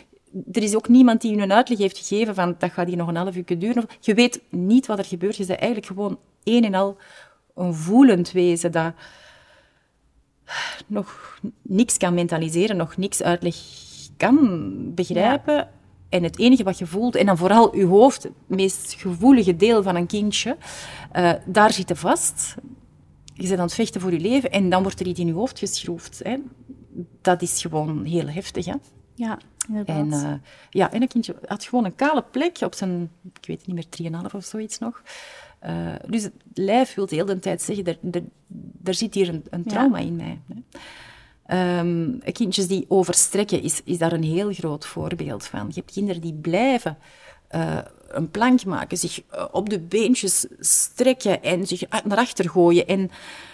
[0.53, 3.09] er is ook niemand die je een uitleg heeft gegeven van dat gaat hier nog
[3.09, 3.87] een half uur duren.
[4.01, 5.37] Je weet niet wat er gebeurt.
[5.37, 6.97] Je bent eigenlijk gewoon een en al
[7.55, 8.93] een voelend wezen dat
[10.87, 13.57] nog niks kan mentaliseren, nog niks uitleg
[14.27, 15.69] kan begrijpen.
[16.09, 19.83] En het enige wat je voelt, en dan vooral je hoofd, het meest gevoelige deel
[19.83, 20.57] van een kindje,
[21.17, 22.55] uh, daar zit je vast.
[23.35, 25.33] Je bent aan het vechten voor je leven en dan wordt er iets in je
[25.33, 26.21] hoofd geschroefd.
[26.23, 26.37] Hè.
[27.21, 28.65] Dat is gewoon heel heftig.
[28.65, 28.75] Hè.
[29.15, 29.97] Ja, inderdaad.
[29.97, 30.35] En, uh,
[30.71, 34.13] ja, en een kindje had gewoon een kale plek op zijn, ik weet niet meer,
[34.27, 35.03] 3,5 of zoiets nog.
[35.67, 38.23] Uh, dus het lijf wil de hele tijd zeggen, er, er,
[38.85, 40.39] er zit hier een, een trauma in mij.
[40.47, 40.79] Hè.
[41.53, 45.67] Um, kindjes die overstrekken is, is daar een heel groot voorbeeld van.
[45.69, 46.99] Je hebt kinderen die blijven
[47.55, 52.87] uh, een plank maken, zich op de beentjes strekken en zich naar achter gooien.
[52.87, 53.11] En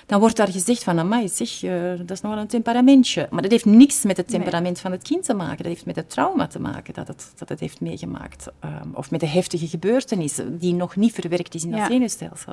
[0.07, 3.29] dan wordt daar gezegd van, amai, zeg, uh, dat is nog wel een temperamentje.
[3.31, 5.57] Maar dat heeft niks met het temperament van het kind te maken.
[5.57, 8.47] Dat heeft met het trauma te maken dat het, dat het heeft meegemaakt.
[8.65, 11.87] Um, of met de heftige gebeurtenissen die nog niet verwerkt is in dat ja.
[11.87, 12.53] zenuwstelsel.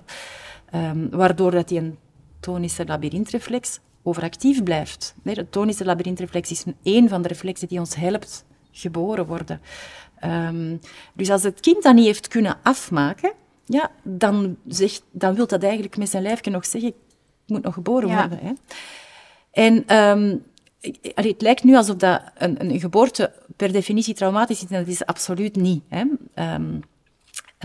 [0.73, 1.97] Um, waardoor dat die een
[2.39, 5.15] tonische labyrintreflex overactief blijft.
[5.21, 9.61] Nee, de tonische labyrintreflex is een van de reflexen die ons helpt geboren worden.
[10.23, 10.79] Um,
[11.13, 13.31] dus als het kind dat niet heeft kunnen afmaken,
[13.65, 16.93] ja, dan, zegt, dan wil dat eigenlijk met zijn lijfje nog zeggen,
[17.47, 18.39] moet nog geboren worden.
[18.41, 18.51] Hè.
[19.51, 20.43] En um,
[21.15, 25.05] het lijkt nu alsof dat een, een, geboorte per definitie traumatisch is, en dat is
[25.05, 25.83] absoluut niet.
[25.87, 26.03] Hè.
[26.53, 26.81] Um,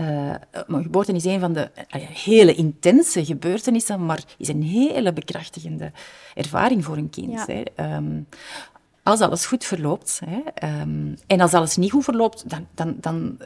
[0.01, 5.91] uh, geboorte is een van de uh, hele intense gebeurtenissen, maar is een hele bekrachtigende
[6.35, 7.31] ervaring voor een kind.
[7.31, 7.45] Ja.
[7.45, 7.95] Hè.
[7.95, 8.27] Um,
[9.03, 13.37] als alles goed verloopt, hè, um, en als alles niet goed verloopt, dan, dan, dan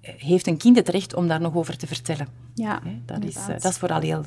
[0.00, 2.28] heeft een kind het recht om daar nog over te vertellen.
[2.54, 4.24] Ja, dat, is, uh, dat is vooral heel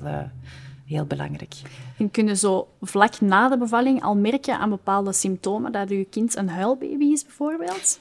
[0.86, 1.56] heel belangrijk.
[1.98, 6.04] En kun je zo vlak na de bevalling al merken aan bepaalde symptomen dat je
[6.10, 8.00] kind een huilbaby is, bijvoorbeeld?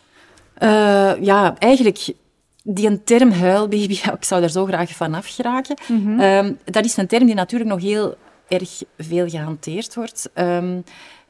[0.58, 2.14] Uh, ja, eigenlijk
[2.64, 5.76] die een term huilbaby, ik zou daar zo graag van afgeraken.
[5.88, 8.14] Mm um, dat is een term die natuurlijk nog heel
[8.48, 10.30] erg veel gehanteerd wordt.
[10.34, 10.84] Um,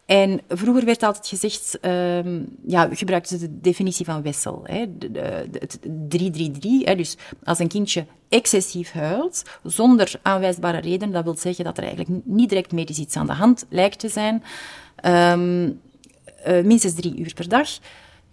[0.07, 5.11] en vroeger werd altijd gezegd, um, ja, gebruikten ze de definitie van Wessel, hè, de,
[5.11, 6.85] de, het 333.
[6.85, 11.85] Hè, dus als een kindje excessief huilt, zonder aanwijsbare reden, dat wil zeggen dat er
[11.85, 14.43] eigenlijk niet direct medisch iets aan de hand lijkt te zijn.
[15.05, 15.81] Um,
[16.49, 17.69] uh, minstens drie uur per dag,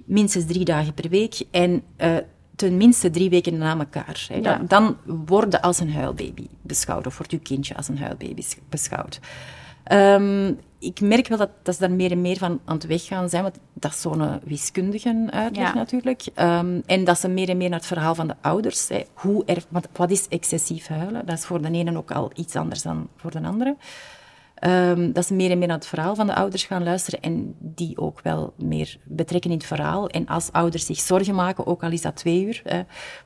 [0.06, 2.18] minstens drie dagen per week en uh,
[2.60, 4.26] tenminste drie weken na elkaar.
[4.28, 4.36] Hè.
[4.36, 4.62] Ja.
[4.68, 9.20] Dan, worden als een huilbaby beschouwd, of wordt uw kindje als een huilbaby beschouwd.
[9.92, 13.30] Um, ik merk wel dat, dat ze daar meer en meer van aan het weggaan
[13.30, 15.74] zijn, want dat is zo'n wiskundige uitleg ja.
[15.74, 16.26] natuurlijk.
[16.36, 19.44] Um, en dat ze meer en meer naar het verhaal van de ouders, hè, hoe
[19.46, 21.26] er, wat, wat is excessief huilen?
[21.26, 23.76] Dat is voor de ene ook al iets anders dan voor de andere.
[24.68, 27.56] Um, dat ze meer en meer naar het verhaal van de ouders gaan luisteren en
[27.60, 30.10] die ook wel meer betrekken in het verhaal.
[30.10, 32.80] En als ouders zich zorgen maken, ook al is dat twee uur, eh,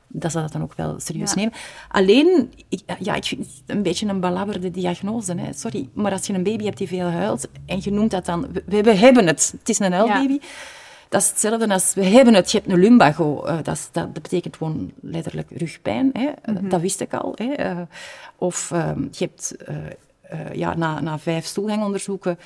[0.08, 1.36] dat ze dat dan ook wel serieus ja.
[1.36, 1.54] nemen.
[1.90, 5.36] Alleen, ik, ja, ik vind het een beetje een belabberde diagnose.
[5.36, 5.54] Hè.
[5.54, 8.48] Sorry, maar als je een baby hebt die veel huilt en je noemt dat dan...
[8.66, 10.34] We, we hebben het, het is een huilbaby.
[10.34, 10.48] Ja.
[11.10, 13.48] Dat is hetzelfde als we hebben het, je hebt een lumbago.
[13.48, 16.10] Uh, dat, is, dat, betekent gewoon letterlijk rugpijn.
[16.14, 16.30] Hè.
[16.46, 16.70] Mm -hmm.
[16.70, 17.36] Dat wist ik al.
[17.36, 17.72] Hè.
[17.72, 17.82] Uh,
[18.36, 19.56] of uh, je hebt
[20.34, 22.38] uh, ja, na, na vijf stoelgangonderzoeken,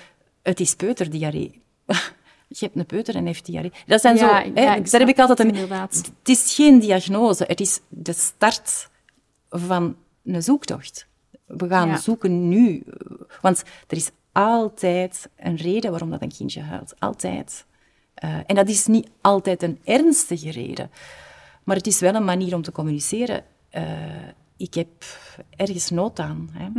[0.41, 1.61] het is peuterdiarree.
[2.47, 3.71] je hebt een peuter en heeft diarree.
[3.85, 4.51] Dat zijn Ja, zo...
[4.53, 5.53] hè, daar heb ik altijd het een...
[5.53, 5.95] inderdaad.
[6.19, 8.89] Het is geen diagnose, het is de start
[9.49, 11.07] van een zoektocht.
[11.45, 11.97] We gaan Ja.
[11.97, 12.83] zoeken nu.
[13.41, 16.93] Want er is altijd een reden waarom dat een kindje huilt.
[16.99, 17.65] Altijd.
[18.13, 20.89] Eh, en dat is niet altijd een ernstige reden.
[21.63, 23.43] Maar het is wel een manier om te communiceren.
[23.69, 23.83] Eh,
[24.57, 24.87] ik heb
[25.49, 26.49] ergens nood aan.
[26.53, 26.69] Hè.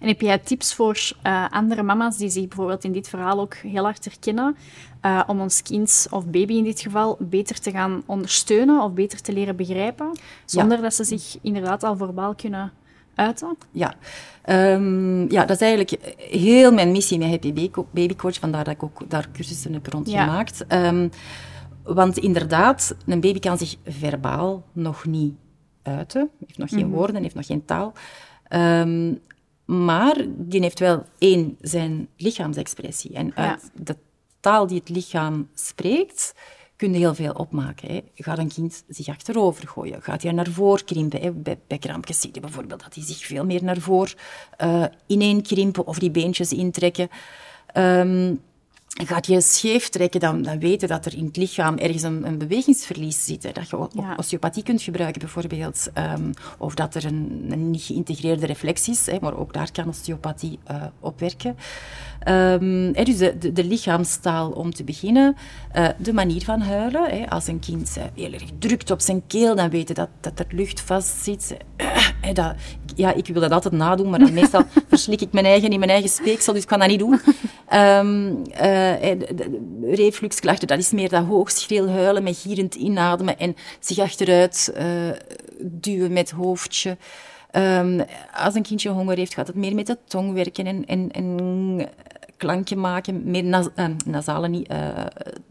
[0.00, 3.54] En heb jij tips voor eh, andere mama's die zich bijvoorbeeld in dit verhaal ook
[3.54, 4.56] heel hard herkennen,
[5.00, 9.20] eh, om ons kind of baby in dit geval beter te gaan ondersteunen of beter
[9.20, 10.10] te leren begrijpen,
[10.44, 12.72] zonder dat ze zich inderdaad al verbaal kunnen
[13.14, 13.56] uiten?
[13.70, 13.94] Ja.
[14.42, 18.82] Ehm, ja, dat is eigenlijk heel mijn missie met Happy Baby- Coach, vandaar dat ik
[18.82, 20.66] ook daar cursussen heb rondgemaakt.
[20.66, 21.08] Ehm,
[21.82, 25.34] want inderdaad, een baby kan zich verbaal nog niet
[25.82, 27.92] uiten, heeft nog geen woorden, heeft nog geen taal.
[28.48, 29.14] Ehm,
[29.66, 33.12] maar die heeft wel één, zijn lichaamsexpressie.
[33.12, 33.96] En uit de
[34.40, 36.34] taal die het lichaam spreekt,
[36.76, 37.88] kun je heel veel opmaken.
[37.88, 38.00] Hè.
[38.14, 40.02] Gaat een kind zich achterover gooien?
[40.02, 41.20] Gaat hij naar voren krimpen?
[41.20, 41.32] Hè?
[41.32, 44.14] Bij, bij krampjes zie je bijvoorbeeld dat hij zich veel meer naar voren
[44.64, 47.08] uh, ineenkrimpen of die beentjes intrekken.
[47.66, 48.34] Ehm,
[49.04, 52.38] Gaat je scheef trekken, dan, dan weten dat er in het lichaam ergens een, een
[52.38, 53.42] bewegingsverlies zit.
[53.42, 53.52] Hè.
[53.52, 54.14] Dat je Ja.
[54.16, 55.88] osteopathie kunt gebruiken, bijvoorbeeld.
[55.92, 59.88] Ehm, of dat er een, een niet geïntegreerde reflex is, hè, maar ook daar kan
[59.88, 61.56] osteopathie eh, op werken.
[62.20, 65.36] Ehm, hè, dus de, de, de lichaamstaal om te beginnen.
[65.72, 67.10] Eh, de manier van huilen.
[67.10, 67.30] Hè.
[67.30, 70.46] Als een kind eh, heel erg drukt op zijn keel, dan weten dat, dat er
[70.50, 71.56] lucht vast zit.
[72.34, 72.54] Dat,
[72.94, 75.90] ja, ik wil dat altijd nadoen, maar dan meestal verslik ik mijn eigen in mijn
[75.90, 77.20] eigen speeksel, dus ik kan dat niet doen.
[77.68, 84.72] De- de- refluxklachten, dat is meer dat hoogschreeuw huilen met gierend inademen en zich achteruit
[84.74, 84.86] eh,
[85.60, 86.96] duwen met hoofdje.
[87.50, 88.00] Ehm,
[88.34, 91.88] als een kindje honger heeft, gaat het meer met de tong werken en, en, en
[92.36, 94.88] klankje maken, nas, eh, nasale niet, eh,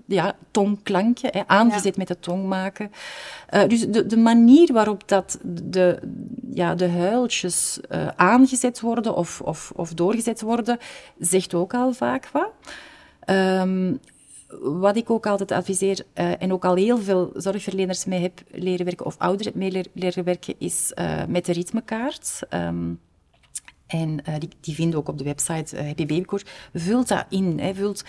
[0.05, 2.91] ja, tongklankje, hè, aangezet met de tong maken.
[3.47, 5.99] Eh, dus de, de manier waarop dat de,
[6.53, 7.79] ja, de huiltjes
[8.15, 10.77] aangezet worden of, of, of doorgezet worden,
[11.19, 12.51] zegt ook al vaak wat.
[13.19, 13.95] Ehm,
[14.61, 19.05] wat ik ook altijd adviseer, en ook al heel veel zorgverleners mee heb leren werken,
[19.05, 20.93] of ouderen mee leren werken, is
[21.27, 22.39] met de ritmekaart.
[22.49, 22.93] Ehm,
[23.87, 26.41] en eh, die, die vinden ook op de website uh, Happy Baby Coach.
[26.73, 27.59] Vult dat in.
[27.59, 28.03] Hè, vult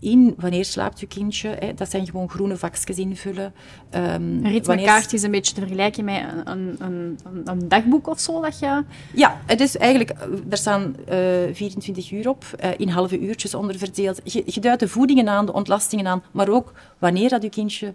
[0.00, 1.48] in wanneer slaapt je kindje.
[1.48, 3.52] Hè, dat zijn gewoon groene vakjes invullen.
[3.90, 8.20] Ehm, Een wanneer- is een beetje te vergelijken met een, een, een, een dagboek of
[8.20, 8.84] zo dat je...
[9.14, 11.16] Ja, het is eigenlijk, eh, er staan eh
[11.52, 14.20] 24 uur op, eh, in halve uurtjes onder verdeeld.
[14.24, 17.94] Je, je duidt de voedingen aan, de ontlastingen aan, maar ook wanneer dat je kindje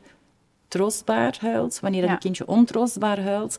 [0.67, 2.15] troostbaar huilt, wanneer dat Ja.
[2.15, 3.57] je kindje ontroostbaar huilt.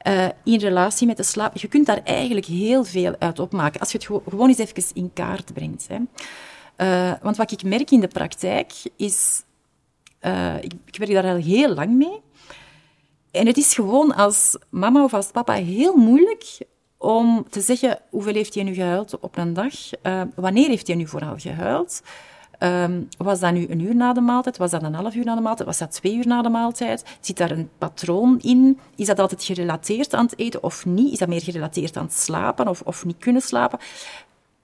[0.00, 1.56] Eh, in relatie met de slaap.
[1.56, 4.84] Je kunt daar eigenlijk heel veel uit opmaken, als je het gewo- gewoon eens even
[4.94, 5.88] in kaart brengt.
[5.88, 5.98] Hè.
[6.76, 9.42] Eh, want wat ik merk in de praktijk is...
[10.18, 12.20] eh, ik, ik werk daar al heel lang mee.
[13.30, 16.58] En het is gewoon als mama of als papa heel moeilijk
[16.98, 19.74] om te zeggen hoeveel heeft hij nu gehuild op een dag?
[20.34, 22.02] Wanneer heeft hij nu vooral gehuild?
[22.60, 24.56] Ehm, was dat nu een uur na de maaltijd?
[24.56, 25.68] Was dat een half uur na de maaltijd?
[25.68, 27.04] Was dat twee uur na de maaltijd?
[27.20, 28.78] Zit daar een patroon in?
[28.96, 31.12] Is dat altijd gerelateerd aan het eten of niet?
[31.12, 33.78] Is dat meer gerelateerd aan het slapen of, of niet kunnen slapen?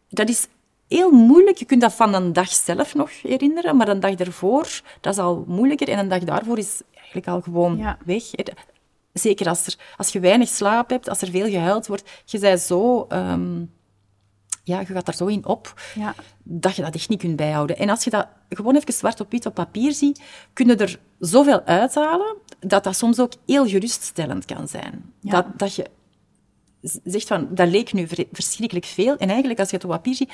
[0.08, 0.46] Dat is
[0.88, 1.56] heel moeilijk.
[1.56, 5.18] Je kunt dat van een dag zelf nog herinneren, maar een dag ervoor, dat is
[5.20, 5.88] al moeilijker.
[5.88, 7.98] En een dag daarvoor is eigenlijk al gewoon Ja.
[8.04, 8.22] weg.
[9.12, 12.60] Zeker als, er, als je weinig slaap hebt, als er veel gehuild wordt, je bent
[12.60, 13.06] zo...
[13.08, 13.64] ehm,
[14.66, 16.14] ja, je gaat daar zo in op, Ja.
[16.42, 17.76] dat je dat echt niet kunt bijhouden.
[17.78, 20.20] En als je dat gewoon even zwart op wit op papier ziet,
[20.52, 25.12] kun je er zoveel uithalen, dat dat soms ook heel geruststellend kan zijn.
[25.20, 25.30] Ja.
[25.30, 25.86] Dat, dat je
[27.04, 29.16] zegt van, dat leek nu ver- verschrikkelijk veel.
[29.16, 30.32] En eigenlijk, als je het op papier ziet,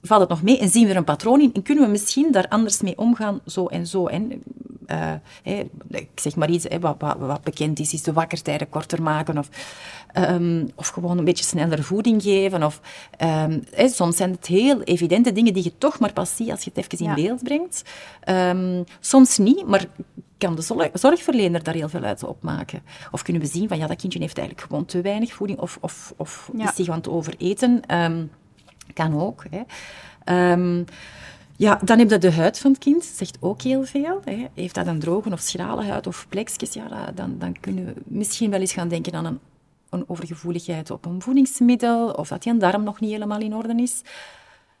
[0.00, 2.32] valt het nog mee en zien we er een patroon in en kunnen we misschien
[2.32, 4.06] daar anders mee omgaan, zo en zo.
[4.06, 4.42] En,
[4.86, 9.02] eh, hè, ik zeg maar iets wat, wat, wat bekend is, is de wakkertijden korter
[9.02, 9.48] maken of,
[10.12, 12.62] ehm, of gewoon een beetje sneller voeding geven.
[12.62, 12.80] Of,
[13.18, 16.70] ehm, soms zijn het heel evidente dingen die je toch maar pas ziet als je
[16.74, 17.14] het even in Ja.
[17.14, 17.82] beeld brengt.
[18.20, 19.84] Ehm, soms niet, maar
[20.38, 22.82] kan de zorg- zorgverlener daar heel veel uit opmaken.
[23.10, 25.78] Of kunnen we zien van ja, dat kindje heeft eigenlijk gewoon te weinig voeding of,
[25.80, 26.70] of, of Ja.
[26.70, 27.80] is hij aan het overeten.
[28.94, 29.44] Kan ook.
[29.50, 29.60] Hè.
[31.58, 34.20] Ja, dan heb je de huid van het kind, zegt ook heel veel.
[34.24, 34.46] Hè.
[34.54, 37.94] Heeft dat een droge of schrale huid of plekjes, ja, dat- dan, dan kunnen we
[38.06, 39.38] misschien wel eens gaan denken aan een,
[39.90, 43.74] een overgevoeligheid op een voedingsmiddel, of dat je een darm nog niet helemaal in orde
[43.82, 44.02] is.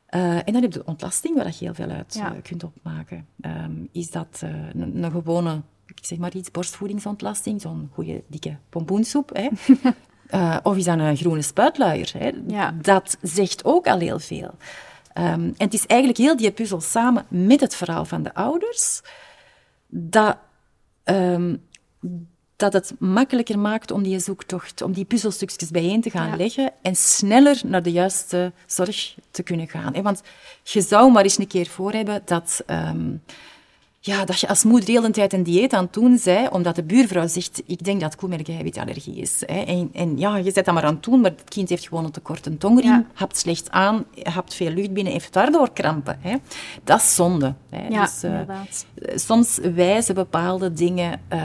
[0.06, 2.34] Eh, en dan heb je de ontlasting, waar je heel veel uit Ja.
[2.34, 3.26] eh, kunt opmaken.
[3.40, 8.56] Ehm, is dat eh, een, een gewone, ik zeg maar iets, borstvoedingsontlasting, zo'n goede dikke
[8.68, 9.48] pompoensoep, hè?
[10.62, 12.12] Of is dat een groene spuitluier?
[12.18, 12.30] Hè?
[12.46, 12.74] Ja.
[12.82, 14.50] Dat zegt ook al heel veel.
[15.16, 19.00] Ehm, en het is eigenlijk heel die puzzel samen met het verhaal van de ouders
[19.86, 20.36] dat,
[21.04, 21.56] ehm,
[22.56, 26.96] dat het makkelijker maakt om die zoektocht, om die puzzelstukjes bijeen te gaan leggen en
[26.96, 30.02] sneller naar de juiste zorg te kunnen gaan.
[30.02, 30.22] Want
[30.62, 32.64] je zou maar eens een keer voor hebben dat...
[34.06, 36.74] Ja, dat je als moeder heel de tijd een dieet aan het doen bent, omdat
[36.74, 39.42] de buurvrouw zegt, ik denk dat koemelk eiwitallergie is.
[39.46, 39.60] Hè.
[39.60, 42.04] En, en, ja, je zet dat maar aan het doen, maar het kind heeft gewoon
[42.04, 43.04] een tekorte tongriem, ja.
[43.14, 46.18] hapt slecht aan, hapt veel lucht binnen, heeft daardoor krampen.
[46.20, 46.36] Hè.
[46.84, 47.54] Dat is zonde.
[47.70, 47.86] Hè.
[47.88, 51.20] Ja, dus, uh, soms wijzen bepaalde dingen...
[51.32, 51.40] Uh,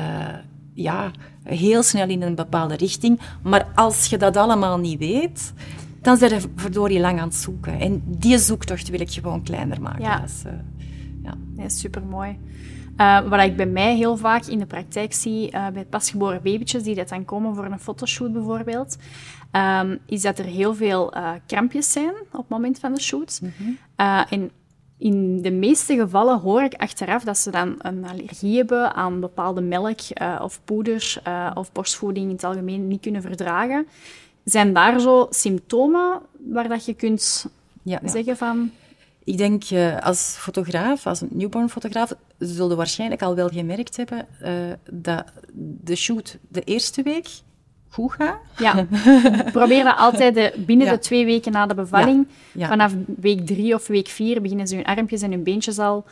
[0.74, 1.12] ja,
[1.44, 3.20] heel snel in een bepaalde richting.
[3.44, 5.54] Maar als je dat allemaal niet weet,
[6.02, 7.80] dan zijn je verdorie lang aan het zoeken.
[7.80, 10.02] En die zoektocht wil ik gewoon kleiner maken.
[10.02, 10.20] Ja.
[10.20, 10.52] Dus, uh,
[11.24, 11.34] ja.
[11.56, 12.38] Nee, supermooi.
[12.98, 16.84] Uh, wat ik bij mij heel vaak in de praktijk zie, uh, bij pasgeboren babytjes
[16.84, 18.98] die dat dan komen voor een fotoshoot bijvoorbeeld,
[19.52, 23.40] um, is dat er heel veel uh, krampjes zijn op het moment van de shoot.
[23.42, 23.78] Mm -hmm.
[24.30, 24.52] en
[24.98, 29.62] in de meeste gevallen hoor ik achteraf dat ze dan een allergie hebben aan bepaalde
[29.62, 30.00] melk
[30.42, 31.20] of poeders
[31.54, 33.88] of borstvoeding in het algemeen niet kunnen verdragen.
[34.44, 37.48] Zijn daar zo symptomen waar dat je kunt
[37.84, 38.72] ja, zeggen van...
[39.32, 44.50] Ik denk, uh, als fotograaf, als newborn fotograaf, zullen waarschijnlijk al wel gemerkt hebben uh,
[44.92, 45.24] dat
[45.56, 47.28] de shoot de eerste week
[47.90, 48.38] goed gaat.
[48.58, 48.88] Ja,
[49.52, 50.94] probeer dat altijd de, binnen ja.
[50.94, 52.28] de twee weken na de bevalling.
[52.54, 52.68] Ja.
[52.68, 56.06] Vanaf week drie of week vier beginnen ze hun armpjes en hun beentjes al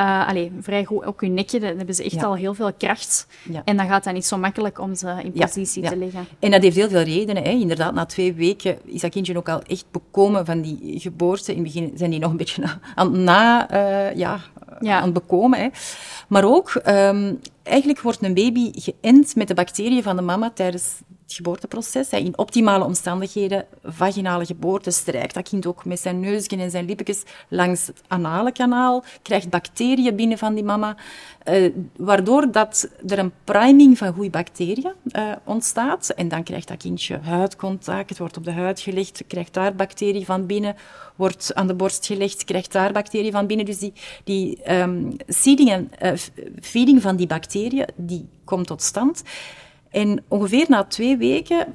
[0.00, 1.04] uh, allee, vrij goed.
[1.04, 3.26] Ook hun nekje, dan hebben ze echt al heel veel kracht.
[3.50, 3.62] Ja.
[3.64, 5.88] En dan gaat dat niet zo makkelijk om ze in positie ja.
[5.88, 6.26] te leggen.
[6.38, 7.42] En dat heeft heel veel redenen.
[7.42, 7.50] Hè.
[7.50, 11.54] Inderdaad, na twee weken is dat kindje ook al echt bekomen van die geboorte.
[11.54, 12.62] In het begin zijn die nog een beetje
[12.94, 14.40] aan het na, uh, ja,
[14.80, 15.58] aan het bekomen.
[15.58, 15.68] Hè.
[16.28, 21.00] Maar ook, um, eigenlijk wordt een baby geënt met de bacteriën van de mama tijdens
[21.26, 22.10] het geboorteproces.
[22.10, 27.22] In optimale omstandigheden, vaginale geboorte, strijkt dat kind ook met zijn neusje en zijn lippetjes
[27.48, 30.96] langs het anale kanaal, krijgt bacteriën binnen van die mama,
[31.48, 36.08] uh, waardoor dat er een priming van goede bacteriën uh, ontstaat.
[36.08, 40.24] En dan krijgt dat kindje huidcontact, het wordt op de huid gelegd, krijgt daar bacteriën
[40.24, 40.76] van binnen,
[41.16, 43.66] wordt aan de borst gelegd, krijgt daar bacteriën van binnen.
[43.66, 43.92] Dus die,
[44.24, 46.12] die um, seeding en uh,
[46.60, 49.22] feeding van die bacteriën, die komt tot stand.
[49.96, 51.66] En ongeveer na twee weken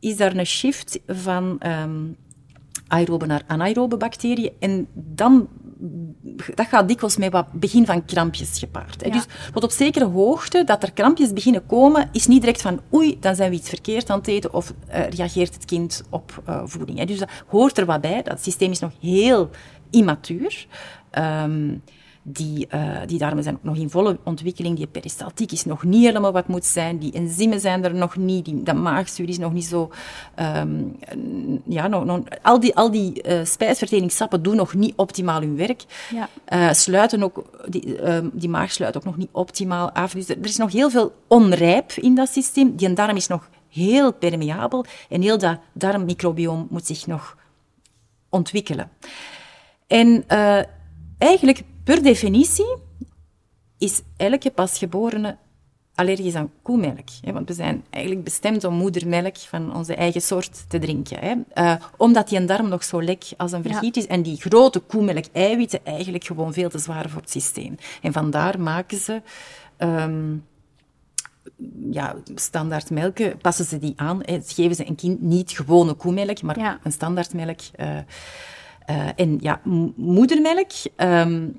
[0.00, 2.16] is daar een shift van um,
[2.88, 4.52] aerobe naar anaerobe bacteriën.
[4.58, 5.48] En dan,
[6.54, 9.04] dat gaat dikwijls met wat begin van krampjes gepaard.
[9.04, 9.10] Ja.
[9.10, 13.16] Dus tot op zekere hoogte dat er krampjes beginnen komen, is niet direct van oei,
[13.20, 16.62] dan zijn we iets verkeerd aan het eten of uh, reageert het kind op uh,
[16.64, 16.98] voeding.
[16.98, 17.04] Hè.
[17.04, 18.22] Dus dat hoort er wat bij.
[18.22, 19.50] Dat systeem is nog heel
[19.90, 20.66] immatuur.
[21.18, 21.82] Um,
[22.22, 24.76] die, uh, die darmen zijn nog in volle ontwikkeling.
[24.76, 26.98] Die peristaltiek is nog niet helemaal wat moet zijn.
[26.98, 28.44] Die enzymen zijn er nog niet.
[28.44, 29.90] Die, dat maagzuur is nog niet zo...
[30.40, 30.96] Um,
[31.66, 35.84] ja, nog, nog, al die, al die uh, spijsverteringssappen doen nog niet optimaal hun werk.
[36.10, 36.28] Ja.
[36.52, 37.98] Uh, sluiten ook, die,
[38.32, 40.12] die maag sluit ook nog niet optimaal af.
[40.12, 42.76] Dus er, er is nog heel veel onrijp in dat systeem.
[42.76, 44.84] Die darm is nog heel permeabel.
[45.08, 47.36] En heel dat darmmicrobioom moet zich nog
[48.28, 48.90] ontwikkelen.
[49.86, 50.24] En
[51.18, 52.76] eigenlijk Per definitie
[53.78, 55.36] is elke pasgeborene
[55.94, 57.08] allergisch aan koemelk.
[57.20, 61.18] Hè, want we zijn eigenlijk bestemd om moedermelk van onze eigen soort te drinken.
[61.18, 61.34] Hè.
[61.54, 64.00] Uh, omdat die darm nog zo lek als een vergiet ja.
[64.00, 67.76] is en die grote koemelk-eiwitten eigenlijk gewoon veel te zwaar voor het systeem.
[68.02, 69.22] En vandaar maken ze...
[69.78, 70.44] Um,
[71.90, 74.20] ja, standaard melk, passen ze die aan.
[74.22, 74.40] Hè.
[74.44, 76.78] Geven ze een kind niet gewone koemelk, maar ja.
[76.82, 77.60] een standaardmelk.
[77.76, 77.96] Uh,
[78.90, 79.60] uh, en ja,
[79.96, 80.70] moedermelk...
[80.96, 81.58] Um,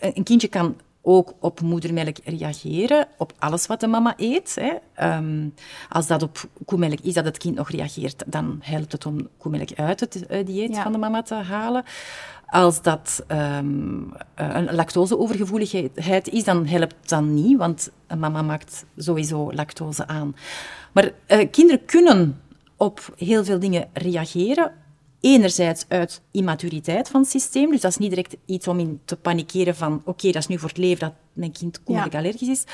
[0.00, 4.56] een kindje kan ook op moedermelk reageren, op alles wat de mama eet.
[4.60, 4.72] Hè.
[5.16, 5.54] Um,
[5.88, 9.72] als dat op koemelk is, dat het kind nog reageert, dan helpt het om koemelk
[9.74, 10.82] uit het uh, dieet ja.
[10.82, 11.84] van de mama te halen.
[12.46, 19.52] Als dat um, een lactoseovergevoeligheid is, dan helpt dan niet, want een mama maakt sowieso
[19.52, 20.36] lactose aan.
[20.92, 22.40] Maar uh, kinderen kunnen
[22.76, 24.72] op heel veel dingen reageren,
[25.20, 27.70] enerzijds uit immaturiteit van het systeem.
[27.70, 30.48] Dus dat is niet direct iets om in te panikeren van oké, okay, dat is
[30.48, 32.08] nu voor het leven dat mijn kind ja.
[32.10, 32.64] allergisch is.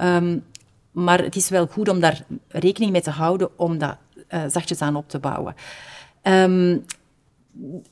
[0.00, 0.44] Um,
[0.90, 3.96] maar het is wel goed om daar rekening mee te houden om dat
[4.30, 5.54] uh, zachtjes aan op te bouwen.
[6.22, 6.84] Um,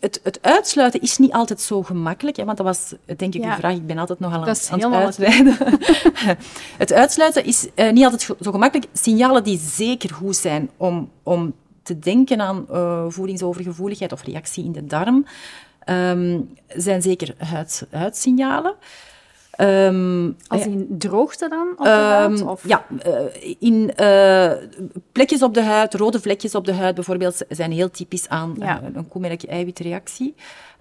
[0.01, 3.51] het, het, uitsluiten is niet altijd zo gemakkelijk, hè, want dat was denk ik ja.
[3.51, 3.75] uw vraag.
[3.75, 5.57] Ik ben altijd nogal aan, aan het uitweiden.
[6.79, 8.89] het uitsluiten is uh, niet altijd zo gemakkelijk.
[8.93, 11.55] Signalen die zeker goed zijn om, om
[11.89, 15.27] te denken aan uh, voedingsovergevoeligheid of reactie in de darm,
[15.87, 18.75] um, zijn zeker huid, huidsignalen.
[19.61, 22.43] Um, Als in droogte dan op de huid?
[22.43, 22.69] Of?
[22.69, 24.53] Ja, uh, in uh,
[25.13, 28.81] plekjes op de huid, rode vlekjes op de huid bijvoorbeeld, zijn heel typisch aan ja.
[28.81, 30.35] uh, een koemelk-eiwitreactie.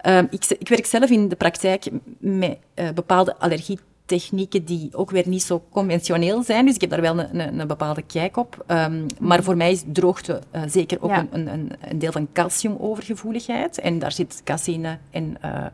[0.06, 1.88] Um, ik, ik, werk zelf in de praktijk
[2.18, 2.58] met
[2.94, 3.78] bepaalde allergie
[4.08, 6.64] technieken die ook weer niet zo conventioneel zijn.
[6.64, 8.64] Dus ik heb daar wel een, een, een bepaalde kijk op.
[8.66, 11.26] Um, maar voor mij is droogte uh, zeker ook ja.
[11.30, 13.78] een, een, een, deel van calciumovergevoeligheid.
[13.78, 15.66] En daar zit caseïne en uh,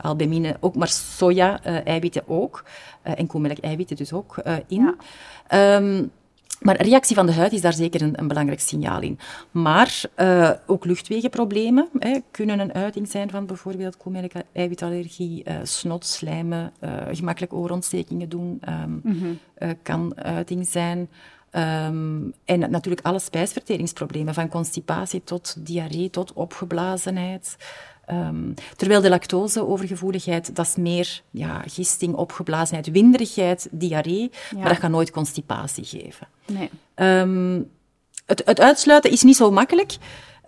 [0.00, 2.64] albumine ook, maar soja-eiwitten uh, ook.
[3.02, 4.94] en koemelk-eiwitten dus ook in.
[5.48, 5.76] Ja.
[5.76, 6.10] Um,
[6.62, 9.18] maar reactie van de huid is daar zeker een, een belangrijk signaal in.
[9.50, 16.72] Maar uh, ook luchtwegenproblemen hè, kunnen een uiting zijn van bijvoorbeeld koolmelk-eiwitallergie, uh, snot, slijmen,
[16.80, 19.38] uh, gemakkelijk oorontstekingen doen, um, mm -hmm.
[19.82, 21.08] kan uiting zijn.
[21.54, 27.56] Um, en natuurlijk alle spijsverteringsproblemen, van constipatie tot diarree, tot opgeblazenheid.
[28.12, 34.58] Um, terwijl de lactoseovergevoeligheid, dat is meer ja, gisting, opgeblazenheid, winderigheid, diarree, ja.
[34.58, 36.28] maar dat gaat nooit constipatie geven.
[36.46, 36.70] Nee.
[37.20, 37.70] Um,
[38.26, 39.96] het, het, uitsluiten is niet zo makkelijk,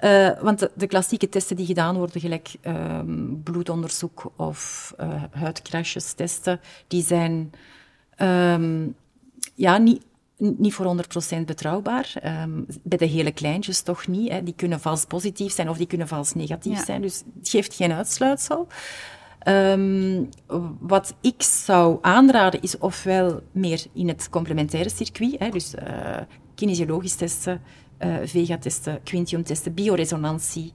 [0.00, 5.48] uh, want de, de, klassieke testen die gedaan worden, gelijk um, bloedonderzoek of uh,
[6.16, 7.52] testen, die zijn
[9.54, 10.02] ja, niet
[10.36, 10.96] niet voor
[11.36, 12.12] 100% betrouwbaar.
[12.42, 14.30] Um, bij de hele kleintjes toch niet.
[14.30, 14.42] Hè.
[14.42, 16.84] Die kunnen vals positief zijn of die kunnen vals negatief ja.
[16.84, 17.02] zijn.
[17.02, 18.66] Dus het geeft geen uitsluitsel.
[19.48, 20.28] Um,
[20.80, 26.16] wat ik zou aanraden is ofwel meer in het complementaire circuit, hè, dus uh,
[26.54, 27.62] kinesiologisch testen,
[27.98, 30.72] uh, vega-testen, quintium-testen, bioresonantie,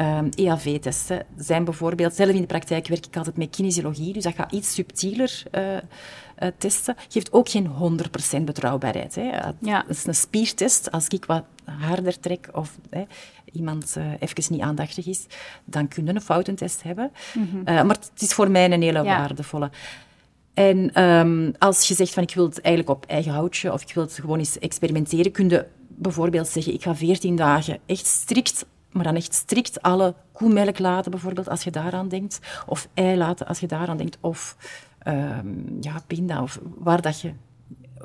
[0.00, 1.26] um, EAV-testen.
[1.36, 4.74] zijn bijvoorbeeld, zelf in de praktijk werk ik altijd met kinesiologie, dus dat gaat iets
[4.74, 5.76] subtieler uh,
[6.42, 6.96] uh, testen.
[7.08, 7.70] Geeft ook geen
[8.38, 9.14] 100% betrouwbaarheid.
[9.14, 9.22] Hè.
[9.58, 9.82] Ja.
[9.86, 10.90] Dat is een spiertest.
[10.90, 13.02] Als ik wat harder trek of hè,
[13.52, 15.26] iemand uh, even niet aandachtig is,
[15.64, 17.12] dan kun je een foutentest hebben.
[17.34, 17.60] Mm -hmm.
[17.60, 19.18] uh, maar het is voor mij een hele ja.
[19.18, 19.70] waardevolle.
[20.54, 23.94] En um, als je zegt van ik wil het eigenlijk op eigen houtje of ik
[23.94, 28.66] wil het gewoon eens experimenteren, kun je bijvoorbeeld zeggen ik ga 14 dagen echt strikt
[28.92, 32.38] maar dan echt strikt alle koemelk laten, bijvoorbeeld, als je daaraan denkt.
[32.66, 34.18] Of ei laten, als je daaraan denkt.
[34.20, 34.56] Of
[35.08, 37.32] um, ja, pinda, of waar dat je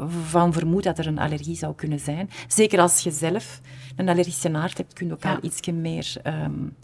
[0.08, 2.30] van vermoedt dat er een allergie zou kunnen zijn.
[2.48, 3.62] Zeker als je zelf
[3.96, 5.34] een allergische naart hebt, kun je ook ja.
[5.34, 6.76] al iets meer um,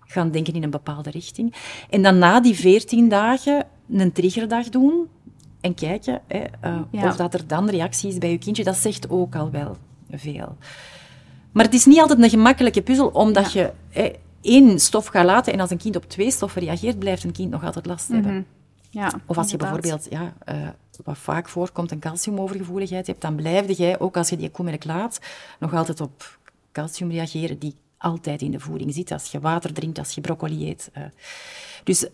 [0.00, 1.54] gaan denken in een bepaalde richting.
[1.90, 5.08] En dan na die veertien dagen een triggerdag doen
[5.60, 7.06] en kijken hè, uh, ja.
[7.06, 8.64] of dat er dan reactie is bij je kindje.
[8.64, 9.76] Dat zegt ook al wel
[10.10, 10.56] veel.
[11.52, 13.60] Maar het is niet altijd een gemakkelijke puzzel, omdat ja.
[13.60, 17.24] je hè, één stof gaat laten en als een kind op twee stoffen reageert, blijft
[17.24, 18.24] een kind nog altijd last mm -hmm.
[18.24, 18.46] hebben.
[18.92, 20.68] Ja, of als je bijvoorbeeld, ja, uh,
[21.04, 25.20] wat vaak voorkomt, een calciumovergevoeligheid hebt, dan blijf jij, ook als je die koemelk laat,
[25.58, 26.38] nog altijd op
[26.72, 29.10] calcium reageren die altijd in de voeding zit.
[29.10, 30.90] Als je water drinkt, als je broccoli eet.
[30.96, 31.04] Uh.
[31.84, 32.06] Dus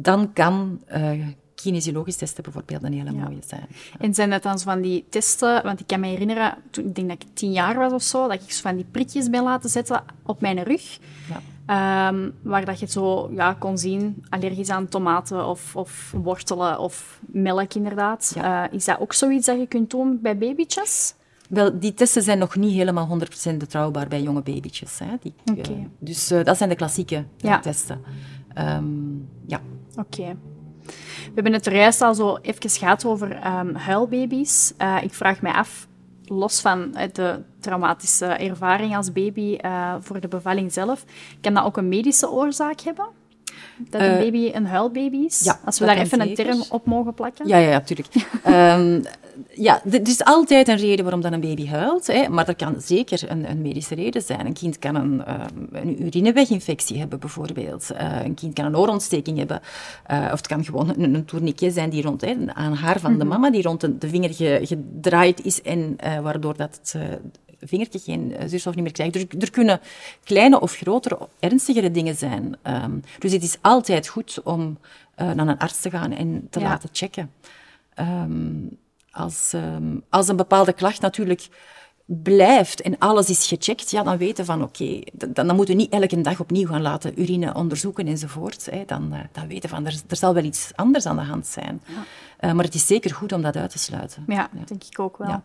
[0.00, 3.24] dan kan uh, kinesiologisch testen bijvoorbeeld een hele ja.
[3.24, 3.66] mooie zijn.
[3.98, 6.94] En zijn dat dan zo van die testen, want ik kan me herinneren, toen ik
[6.94, 9.42] denk dat ik tien jaar was of zo, dat ik zo van die prikjes ben
[9.42, 10.98] laten zetten op mijn rug.
[11.28, 11.40] Ja.
[11.66, 17.20] Um, waar dat je zo ja, kon zien, allergisch aan tomaten of, of wortelen of
[17.26, 18.32] melk inderdaad.
[18.34, 18.66] Ja.
[18.66, 21.14] Uh, is dat ook zoiets dat je kunt doen bij babytjes?
[21.48, 23.18] Wel, die testen zijn nog niet helemaal
[23.52, 24.98] 100% betrouwbaar bij jonge babytjes.
[24.98, 25.16] Hè.
[25.20, 25.74] Die, okay.
[25.74, 27.60] uh, dus uh, dat zijn de klassieke ja.
[27.60, 28.00] testen.
[28.58, 29.60] Um, ja.
[29.96, 30.20] Oké.
[30.20, 30.36] Okay.
[31.24, 34.72] We hebben het er juist al zo even gehad over um, huilbaby's.
[35.02, 35.88] ik vraag mij af,
[36.24, 41.04] los van de traumatische ervaring als baby uh, voor de bevalling zelf,
[41.40, 43.06] kan dat ook een medische oorzaak hebben?
[43.76, 45.40] Dat een uh, baby een huilbaby is?
[45.44, 47.48] Ja, Als we daar even een term op mogen plakken?
[47.48, 48.08] Ja, ja, ja tuurlijk.
[48.46, 49.02] um,
[49.54, 52.74] ja, er is altijd een reden waarom dan een baby huilt, hè, maar er kan
[52.80, 54.46] zeker een, een medische reden zijn.
[54.46, 57.88] Een kind kan een, um, een urineweginfectie hebben, bijvoorbeeld.
[57.92, 59.60] Uh, een kind kan een oorontsteking hebben.
[60.10, 63.12] Uh, of het kan gewoon een, een tourniquet zijn die rond hè, aan haar van
[63.12, 63.28] mm -hmm.
[63.28, 66.96] de mama, die rond de, de vinger ge, gedraaid is en uh, waardoor dat het
[67.62, 69.12] vingertje geen zuurstof niet meer krijgt.
[69.12, 69.80] Dus er kunnen
[70.24, 72.56] kleine of grotere, ernstigere dingen zijn.
[72.66, 74.78] Um, dus het is altijd goed om
[75.20, 76.68] uh, naar een arts te gaan en te ja.
[76.68, 77.32] laten checken.
[77.98, 78.78] Um,
[79.10, 81.48] als, um, als een bepaalde klacht natuurlijk
[82.04, 85.80] blijft en alles is gecheckt, ja, dan weten van oké, okay, dan, dan moeten we
[85.80, 88.66] niet elke dag opnieuw gaan laten urine onderzoeken enzovoort.
[88.70, 88.84] Hè.
[88.86, 91.82] Dan, uh, dan weten van er, er zal wel iets anders aan de hand zijn.
[91.86, 92.48] Ja.
[92.48, 94.24] Uh, maar het is zeker goed om dat uit te sluiten.
[94.26, 94.64] Ja, ja.
[94.66, 95.28] denk ik ook wel.
[95.28, 95.42] Ja.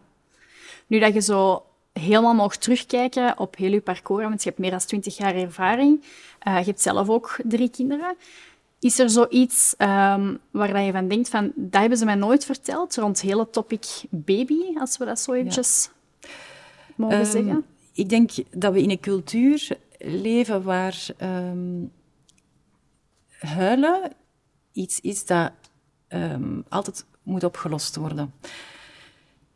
[0.87, 1.65] Nu dat je zo
[1.99, 6.03] helemaal mocht terugkijken op heel je parcours, want je hebt meer dan twintig jaar ervaring.
[6.47, 8.15] Uh, je hebt zelf ook drie kinderen.
[8.79, 12.95] Is er zoiets um, waar je van denkt van, dat hebben ze mij nooit verteld,
[12.95, 15.89] rond het hele topic baby, als we dat zo eventjes
[16.19, 16.29] ja.
[16.95, 17.65] mogen um, zeggen?
[17.93, 21.91] Ik denk dat we in een cultuur leven waar um,
[23.39, 24.11] huilen
[24.71, 25.51] iets is dat
[26.69, 28.33] altijd moet opgelost worden.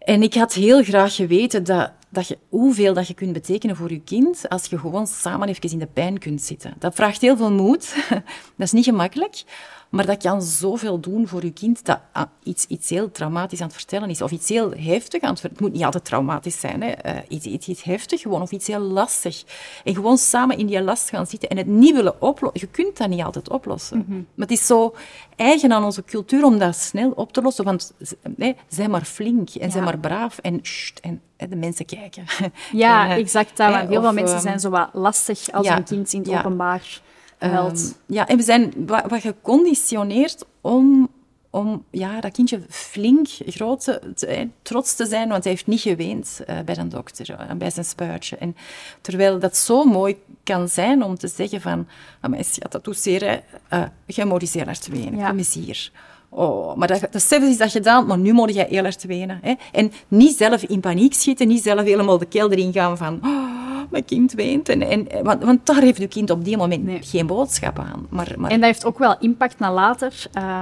[0.02, 3.92] En ik had heel graag geweten dat, dat je, hoeveel dat je kunt betekenen voor
[3.92, 6.74] je kind als je gewoon samen even in de pijn kunt zitten.
[6.80, 7.96] Dat vraagt heel veel moed.
[8.10, 8.22] dat
[8.58, 9.44] is niet gemakkelijk.
[9.92, 13.68] Maar dat kan zoveel doen voor je kind dat ah, iets, iets heel traumatisch aan
[13.68, 14.22] het vertellen is.
[14.22, 15.56] Of iets heel heftig aan het vertellen.
[15.56, 16.82] Het moet niet altijd traumatisch zijn.
[16.82, 16.92] Hè.
[17.06, 18.42] Uh, iets, iets, iets heftig gewoon.
[18.42, 19.44] Of iets heel lastig.
[19.84, 22.62] En gewoon samen in die last gaan zitten en het niet willen oplossen.
[22.62, 23.98] Je kunt dat niet altijd oplossen.
[23.98, 24.16] Mhm.
[24.16, 24.96] Maar het is zo
[25.36, 27.66] eigen aan onze cultuur om dat snel op te lossen.
[27.66, 27.94] Want
[28.36, 29.72] nee, zijn maar flink en ja.
[29.72, 30.38] zijn maar braaf.
[30.38, 32.24] En, sst, en de mensen kijken.
[32.72, 33.58] Ja, en, exact.
[33.58, 36.30] Dat, heel veel mensen ehm, zijn zo wat lastig als ja, een kind in het
[36.30, 37.02] openbaar
[37.44, 37.74] Um,
[38.06, 41.10] ja, en we zijn wat, wat geconditioneerd om,
[41.50, 43.84] om ja, dat kindje flink, groot,
[44.16, 47.70] te, trots te zijn, want hij heeft niet geweend uh, bij een dokter, uh, bij
[47.70, 48.38] zijn spuitje.
[48.38, 48.56] En
[49.02, 51.88] terwijl dat zo mooi kan zijn om te zeggen van,
[52.30, 55.30] mijn schat, dat doet zeer, uh, je moet eens heel hard wenen, ja.
[55.30, 55.92] kom eens hier.
[56.30, 59.40] Oh, maar dat, dat is dat gedaan, maar nu moet je heel hard wenen.
[59.42, 59.54] Hè?
[59.72, 63.20] En niet zelf in paniek schieten, niet zelf helemaal de kelder ingaan van...
[63.24, 64.70] Oh, mijn kind weent.
[64.70, 68.08] En, en, want, want daar heeft uw kind op die moment geen boodschap aan.
[68.10, 68.52] Maar, maar...
[68.52, 70.14] En dat heeft ook wel impact naar later.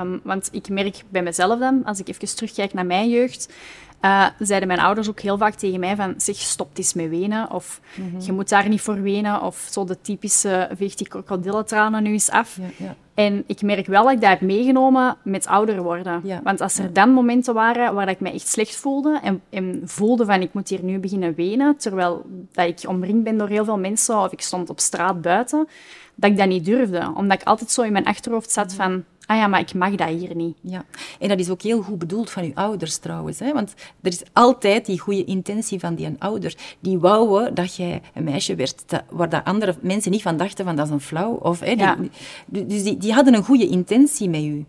[0.02, 3.54] Um, want ik merk bij mezelf dan, als ik even terugkijk naar mijn jeugd,
[4.02, 7.52] uh, zeiden mijn ouders ook heel vaak tegen mij van zeg, stop eens met wenen.
[7.52, 8.22] Of mm -hmm.
[8.22, 9.42] je moet daar niet voor wenen.
[9.42, 12.58] Of zo de typische veeg die krokodillentranen nu eens af.
[12.58, 12.96] Ja, ja.
[13.14, 16.22] En ik merk wel dat ik dat heb meegenomen met ouder worden.
[16.24, 16.42] Ja.
[16.44, 20.26] Want als er dan momenten waren waar ik me echt slecht voelde en, en, voelde
[20.26, 23.78] van ik moet hier nu beginnen wenen, terwijl dat ik omringd ben door heel veel
[23.78, 25.68] mensen of ik stond op straat buiten,
[26.16, 27.12] dat ik dat niet durfde.
[27.16, 30.08] Omdat ik altijd zo in mijn achterhoofd zat van ah ja, maar ik mag dat
[30.08, 30.58] hier niet.
[30.62, 30.86] Ja,
[31.20, 33.40] en dat is ook heel goed bedoeld van uw ouders trouwens.
[33.40, 33.54] Hè?
[33.54, 36.56] Want er is altijd die goede intentie van die ouder.
[36.80, 40.66] Die wouden dat jij een meisje werd dat, waar dat andere mensen niet van dachten
[40.66, 41.34] van dat is een flauw.
[41.34, 41.98] Of, hè, ja.
[42.46, 44.66] die, dus die, die hadden een goede intentie met u.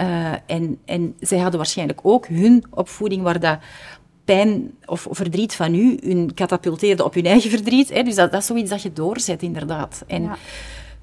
[0.00, 3.58] Uh, en, en zij hadden waarschijnlijk ook hun opvoeding waar dat
[4.24, 7.88] pijn of verdriet van u hun katapulteerde op hun eigen verdriet.
[7.88, 8.02] Hè?
[8.02, 10.04] Dus dat, dat is zoiets dat je doorzet, inderdaad.
[10.06, 10.36] En, ja.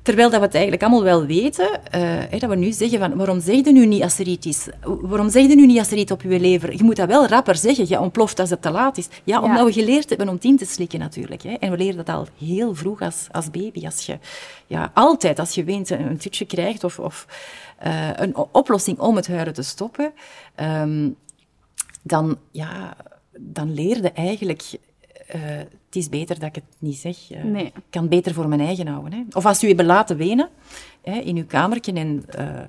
[0.07, 3.39] Terwijl dat we het eigenlijk allemaal wel weten, uh, dat we nu zeggen van, waarom
[3.39, 4.67] zeg je nu niet als er iets is?
[4.81, 6.75] Waarom zeg je nu niet als er iets op je lever?
[6.75, 9.07] Je moet dat wel rapper zeggen, je ontploft als het te laat is.
[9.23, 9.65] Ja, omdat ja.
[9.65, 11.41] we geleerd hebben om het in te slikken natuurlijk.
[11.41, 11.53] Hè.
[11.53, 13.85] En we leren dat al heel vroeg als, als baby.
[13.85, 14.19] Als je,
[14.67, 17.27] ja, altijd als je weent een tutje krijgt of, of
[17.85, 20.11] uh, een oplossing om het huilen te stoppen,
[20.55, 21.15] um,
[22.03, 22.95] dan, ja,
[23.37, 24.63] dan leerde eigenlijk
[25.35, 25.41] uh,
[25.88, 27.31] het is beter dat ik het niet zeg.
[27.31, 27.65] Uh, nee.
[27.65, 29.13] Ik kan het beter voor mijn eigen houden.
[29.13, 29.23] Hè.
[29.31, 30.49] Of als u hebt laten wenen
[31.01, 32.59] hè, in uw kamertje en uh,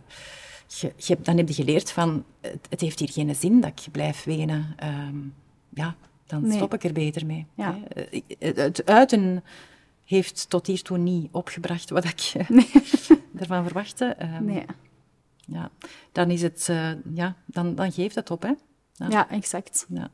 [0.66, 3.93] je, je, dan heb je geleerd van het, het, heeft hier geen zin dat ik
[3.93, 4.77] blijf wenen.
[4.85, 5.35] Um,
[5.69, 5.97] ja,
[6.27, 6.57] dan nee.
[6.57, 7.47] stop ik er beter mee.
[7.55, 7.79] Ja.
[7.89, 8.23] Hè.
[8.39, 9.45] Het uiten
[10.05, 12.71] heeft tot hiertoe niet opgebracht wat ik nee.
[13.41, 14.16] ervan verwachtte.
[14.23, 14.64] Um, nee.
[15.47, 15.71] Ja,
[16.12, 16.71] dan is het,
[17.14, 18.53] ja, dan, dan geeft het op, hè.
[18.93, 19.87] Ja, ja exact.
[19.89, 20.11] Ja.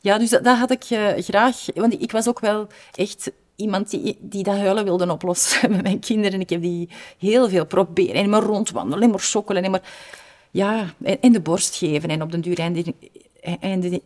[0.00, 1.64] Ja, dus dat, dat had ik uh, graag...
[1.74, 6.00] Want ik was ook wel echt iemand die, die dat huilen wilde oplossen met mijn
[6.00, 6.40] kinderen.
[6.40, 6.88] Ik heb die
[7.18, 8.14] heel veel proberen.
[8.14, 9.82] En maar rondwandelen, en maar sokkelen, en maar...
[10.50, 12.08] Ja, en, en, de borst geven.
[12.08, 12.94] En op den duur eindigde,
[13.60, 14.02] eindigde,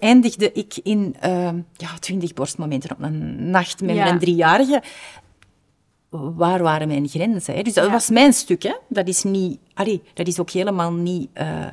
[0.00, 4.04] eindigde ik in uh, ja, twintig borstmomenten op een nacht met ja.
[4.04, 4.82] mijn driejarige.
[6.08, 7.54] Waar waren mijn grenzen?
[7.54, 7.62] Hè?
[7.62, 7.90] Dus dat ja.
[7.90, 8.62] was mijn stuk.
[8.62, 8.74] Hè?
[8.88, 9.58] Dat is niet...
[9.74, 11.28] Allee, dat is ook helemaal niet...
[11.34, 11.66] Uh,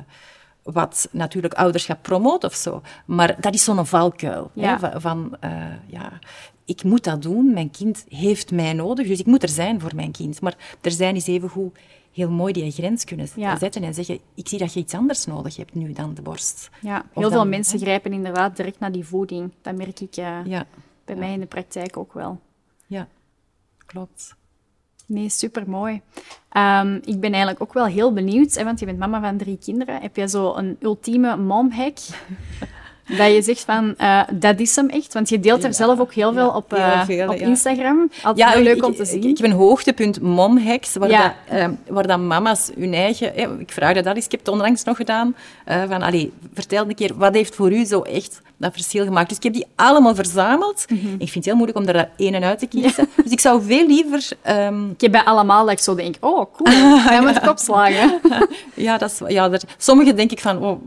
[0.62, 2.82] wat natuurlijk ouderschap promoot of zo.
[3.04, 4.50] Maar dat is zo'n valkuil.
[4.54, 4.78] Ja.
[4.80, 6.18] Hè, van, uh, ja,
[6.64, 9.94] ik moet dat doen, mijn kind heeft mij nodig, dus ik moet er zijn voor
[9.94, 10.40] mijn kind.
[10.40, 11.78] Maar er zijn is evengoed
[12.12, 13.58] heel mooi die grens kunnen ja.
[13.58, 16.70] zetten en zeggen, ik zie dat je iets anders nodig hebt nu dan de borst.
[16.80, 17.84] Ja, heel dan, veel mensen hè?
[17.84, 19.52] grijpen inderdaad direct naar die voeding.
[19.62, 20.66] Dat merk ik uh, ja.
[21.04, 22.40] bij mij in de praktijk ook wel.
[22.86, 23.08] Ja,
[23.86, 24.36] klopt.
[25.12, 26.00] Nee, super mooi.
[26.56, 29.58] Um, ik ben eigenlijk ook wel heel benieuwd, hè, want je bent mama van drie
[29.64, 30.00] kinderen.
[30.00, 31.96] Heb jij zo een ultieme momhack?
[33.18, 35.14] dat je zegt van, uh, dat is hem echt.
[35.14, 38.10] Want je deelt er ja, zelf ook heel veel ja, op, uh, veel, op Instagram.
[38.22, 39.22] Altijd ja, heel leuk ik, om te zien.
[39.22, 43.60] Ik, ik heb een hoogtepunt momhacks, waar, dat, uh, waar dat mama's hun eigen...
[43.60, 45.34] ik vraag dat al eens, ik heb het onlangs nog gedaan.
[45.66, 49.28] van, allee, vertel een keer, wat heeft voor u zo echt dat verschil gemaakt?
[49.28, 50.84] Dus ik heb die allemaal verzameld.
[50.88, 51.12] Mm -hmm.
[51.12, 53.08] Ik vind het heel moeilijk om er een en uit te kiezen.
[53.22, 54.28] Dus ik zou veel liever...
[54.48, 54.90] Um...
[54.90, 58.20] Ik heb bij allemaal dat ik zo denk, oh, cool, ga met kopslagen.
[58.74, 60.80] ja, dat is, ja daar, sommige denk ik van, oh,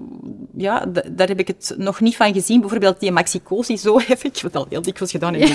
[0.57, 2.59] ja, daar heb ik het nog niet van gezien.
[2.59, 5.33] Bijvoorbeeld die maxicosi, zo heb ik wat al heel dikwijls gedaan.
[5.33, 5.49] Heb.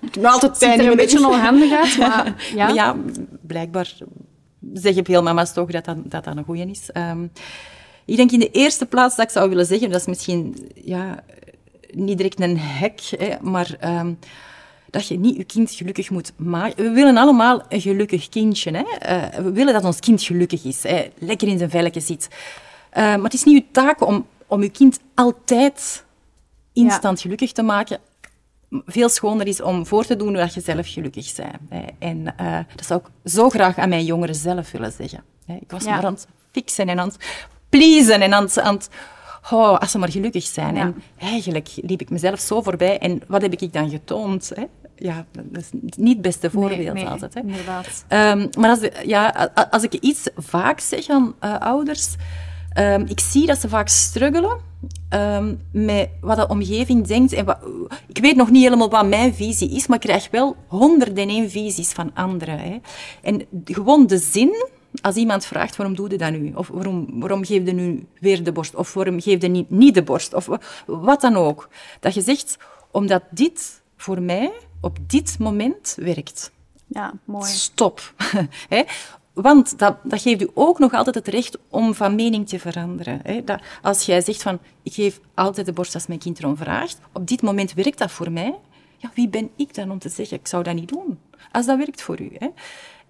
[0.00, 0.78] ik heb altijd pijn.
[0.78, 2.66] Het een beetje onhandig uit, maar ja.
[2.66, 2.96] maar ja,
[3.40, 3.92] blijkbaar
[4.72, 6.90] zeggen veel mama's toch dat dat, dat, dat een goeie is.
[6.94, 7.30] Um,
[8.08, 11.24] ik denk in de eerste plaats dat ik zou willen zeggen, dat is misschien ja,
[11.90, 14.18] niet direct een hek, hè, maar um,
[14.90, 16.84] dat je niet je kind gelukkig moet maken.
[16.84, 18.70] We willen allemaal een gelukkig kindje.
[18.70, 18.84] Hè?
[18.84, 21.10] Uh, we willen dat ons kind gelukkig is, hè?
[21.18, 22.28] lekker in zijn velletje zit.
[22.90, 26.04] Eh, maar het is niet uw taak om, om uw kind altijd
[26.72, 27.98] instant gelukkig te maken.
[28.70, 31.90] Veel schoner is om voor te doen dat je zelf gelukkig bent.
[31.98, 35.24] En uh, dat zou ik zo graag aan mijn jongeren zelf willen zeggen.
[35.46, 38.58] Ik was maar aan het fixen en aan het pleasen en aan het...
[38.58, 38.90] Aan het
[39.50, 40.76] oh, als ze maar gelukkig zijn.
[40.76, 42.98] En eigenlijk liep ik mezelf zo voorbij.
[42.98, 44.52] En wat heb ik dan getoond?
[44.54, 44.64] Hè?
[44.96, 47.34] Ja, dat is niet het beste voorbeeld nee, altijd.
[47.34, 47.40] Hè?
[47.40, 48.04] Inderdaad.
[48.08, 52.14] Um, maar als, ja, als ik iets vaak zeg aan uh, ouders...
[52.78, 54.56] Um, ik zie dat ze vaak struggelen
[55.10, 57.32] um, met wat de omgeving denkt.
[57.32, 57.58] En wat,
[58.06, 61.50] ik weet nog niet helemaal wat mijn visie is, maar ik krijg wel honderden één
[61.50, 62.58] visies van anderen.
[62.58, 62.78] Hè.
[63.22, 64.66] En gewoon de zin
[65.02, 66.52] als iemand vraagt, waarom doe je dat nu?
[66.54, 68.74] Of waarom, waarom geef je nu weer de borst?
[68.74, 70.34] Of waarom geef je niet, niet de borst?
[70.34, 70.48] Of
[70.86, 71.68] wat dan ook.
[72.00, 72.56] Dat je zegt,
[72.90, 76.52] omdat dit voor mij op dit moment werkt.
[76.86, 77.50] Ja, mooi.
[77.50, 78.14] Stop.
[79.32, 83.20] Want dat, dat, geeft u ook nog altijd het recht om van mening te veranderen.
[83.22, 83.44] Hè?
[83.44, 86.98] Dat, als jij zegt van, ik geef altijd de borst als mijn kind erom vraagt,
[87.12, 88.54] op dit moment werkt dat voor mij.
[88.96, 91.18] Ja, wie ben ik dan om te zeggen, ik zou dat niet doen?
[91.52, 92.30] Als dat werkt voor u.
[92.38, 92.48] Hè?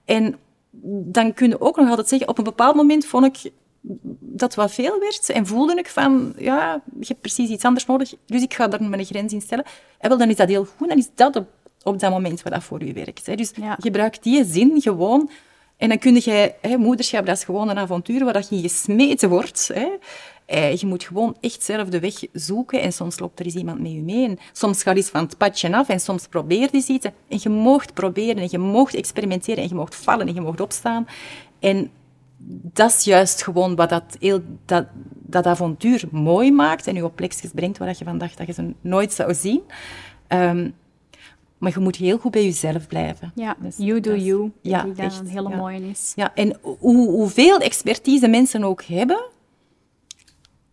[0.04, 0.38] En
[0.82, 3.52] dan kun je ook nog altijd zeggen, op een bepaald moment vond ik
[4.20, 8.14] dat wat veel werd en voelde ik van, ja, je hebt precies iets anders nodig,
[8.26, 9.64] dus ik ga daar mijn grens in stellen.
[9.98, 11.46] En wel, dan is dat heel goed, dan is dat op,
[11.82, 13.26] op dat moment wat dat voor u werkt.
[13.26, 13.34] Hè.
[13.34, 15.30] Dus gebruik die zin gewoon
[15.76, 19.28] en dan kun je, hè, moederschap, dat is gewoon een avontuur waar dat je gesmeten
[19.28, 19.70] wordt.
[19.74, 19.88] Hè.
[20.48, 23.80] Eh, je moet gewoon echt zelf de weg zoeken en soms loopt er eens iemand
[23.80, 24.28] met je mee.
[24.28, 27.06] En soms gaat iets van het padje af en soms probeert je iets.
[27.28, 30.60] En je moogt proberen en je moogt experimenteren en je moogt vallen en je moogt
[30.60, 31.06] opstaan.
[31.58, 31.90] En
[32.72, 37.16] dat is juist gewoon wat dat, heel, dat, dat avontuur mooi maakt en je op
[37.16, 39.62] plekjes brengt waar je van dacht dat je ze nooit zou zien.
[40.28, 40.74] Um,
[41.58, 43.32] maar je moet heel goed bij jezelf blijven.
[43.34, 44.50] Ja, dus you do you.
[44.62, 46.12] Ja, die echt, een hele mooie is.
[46.16, 49.20] Ja, en hoe, hoeveel expertise mensen ook hebben,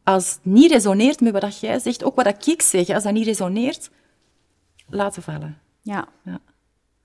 [0.05, 3.25] als het niet resoneert met wat jij zegt, ook wat ik zeg, als dat niet
[3.25, 3.89] resoneert,
[4.89, 5.57] laten vallen.
[5.81, 6.07] Ja.
[6.23, 6.39] ja.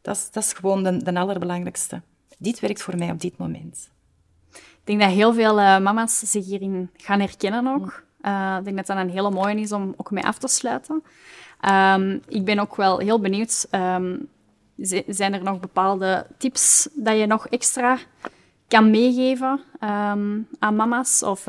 [0.00, 2.02] Dat, is, dat is gewoon de, de allerbelangrijkste.
[2.38, 3.90] Dit werkt voor mij op dit moment.
[4.52, 8.04] Ik denk dat heel veel uh, mama's zich hierin gaan herkennen ook.
[8.22, 11.02] Uh, ik denk dat dat een hele mooie is om ook mee af te sluiten.
[11.70, 13.66] Um, ik ben ook wel heel benieuwd.
[13.70, 14.28] Um,
[15.06, 17.98] zijn er nog bepaalde tips dat je nog extra
[18.68, 21.22] kan meegeven um, aan mama's?
[21.22, 21.46] Of,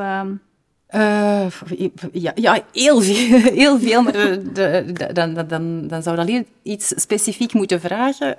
[0.95, 1.45] uh,
[2.11, 3.39] ja, ja, heel veel.
[3.61, 8.35] Heel veel maar de, de, dan, dan, dan zou dat iets specifiek moeten vragen.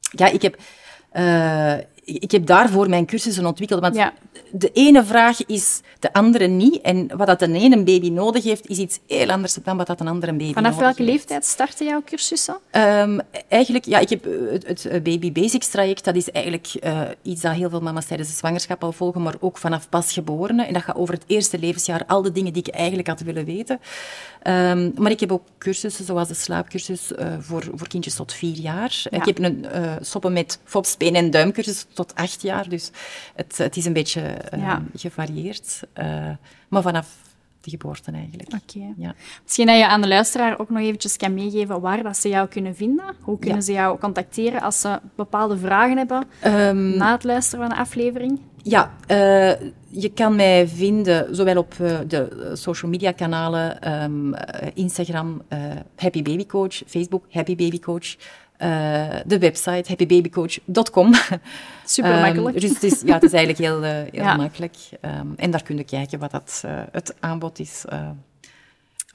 [0.00, 0.56] ja, ik heb...
[1.12, 1.74] Uh,
[2.08, 3.80] ik heb daarvoor mijn cursussen ontwikkeld.
[3.80, 4.12] Want ja.
[4.52, 6.80] de ene vraag is de andere niet.
[6.80, 10.00] En wat dat een ene baby nodig heeft, is iets heel anders dan wat dat
[10.00, 10.96] een andere baby Vanaf nodig heeft.
[10.96, 12.56] Vanaf welke leeftijd starten jouw cursussen?
[12.72, 16.04] Um, eigenlijk, ja, ik heb het, het, Baby Basics traject.
[16.04, 19.34] Dat is eigenlijk uh, iets dat heel veel mama's tijdens de zwangerschap al volgen, maar
[19.40, 20.66] ook vanaf pasgeborenen.
[20.66, 23.44] En dat gaat over het eerste levensjaar, al de dingen die ik eigenlijk had willen
[23.44, 23.80] weten.
[24.46, 28.56] Um, maar ik heb ook cursussen, zoals de slaapcursus uh, voor, voor kindjes tot vier
[28.56, 29.06] jaar.
[29.10, 29.18] Ja.
[29.18, 32.68] Ik heb een uh, soppen met fopspeen en duimcursus tot acht jaar.
[32.68, 32.90] Dus
[33.34, 34.22] het, het is een beetje
[34.56, 34.82] ja.
[34.94, 35.82] gevarieerd.
[35.98, 36.30] Uh,
[36.68, 37.16] maar vanaf
[37.60, 38.52] de geboorte eigenlijk.
[38.52, 38.92] Oké.
[38.96, 39.14] Ja.
[39.42, 42.48] Misschien dat je aan de luisteraar ook nog eventjes kan meegeven waar dat ze jou
[42.48, 43.04] kunnen vinden.
[43.20, 47.74] Hoe kunnen ze jou contacteren als ze bepaalde vragen hebben um, na het luisteren van
[47.74, 48.40] de aflevering?
[48.62, 49.16] Ja, uh,
[49.88, 54.34] je kan mij vinden zowel op uh, de social media kanalen, um,
[54.74, 55.42] Instagram,
[55.96, 58.16] Happy Baby Coach, Facebook Happy Baby Coach.
[58.62, 61.14] Uh, de website happybabycoach.com.
[61.84, 62.54] Super ehm, makkelijk.
[62.54, 64.36] Um, dus het is, ja, het is eigenlijk heel, uh, heel ja.
[64.36, 64.76] makkelijk.
[65.00, 67.84] Um, en daar kun je kijken wat dat, uh, het aanbod is.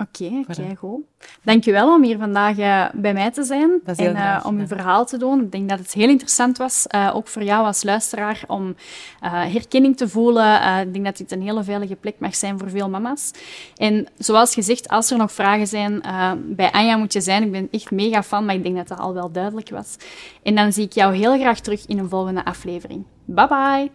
[0.01, 1.01] Oké, okay, okay, goed.
[1.41, 5.17] Dankjewel om hier vandaag uh, bij mij te zijn en uh, om uw verhaal te
[5.17, 5.41] doen.
[5.41, 8.75] Ik denk dat het heel interessant was, uh, ook voor jou als luisteraar, om
[9.19, 10.79] herkenning te voelen.
[10.79, 13.31] ik denk dat dit een hele veilige plek mag zijn voor veel mama's.
[13.75, 16.01] En zoals gezegd, als er nog vragen zijn,
[16.45, 17.43] bij Anja moet je zijn.
[17.43, 19.95] Ik ben echt mega fan, maar ik denk dat dat al wel duidelijk was.
[20.43, 23.05] En dan zie ik jou heel graag terug in een volgende aflevering.
[23.25, 23.91] Bye bye!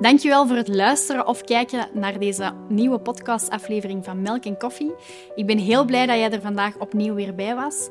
[0.00, 4.94] Dankjewel voor het luisteren of kijken naar deze nieuwe podcastaflevering van Melk en Koffie.
[5.34, 7.88] Ik ben heel blij dat jij er vandaag opnieuw weer bij was.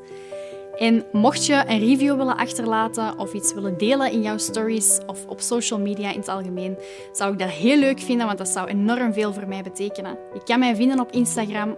[0.76, 5.26] En mocht je een review willen achterlaten of iets willen delen in jouw stories of
[5.26, 6.76] op social media in het algemeen,
[7.12, 10.18] zou ik dat heel leuk vinden, want dat zou enorm veel voor mij betekenen.
[10.34, 11.76] Je kan mij vinden op Instagram,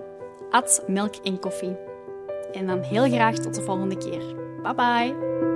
[0.51, 1.77] at melk en koffie.
[2.53, 4.23] En dan heel graag tot de volgende keer.
[4.62, 5.47] Bye bye!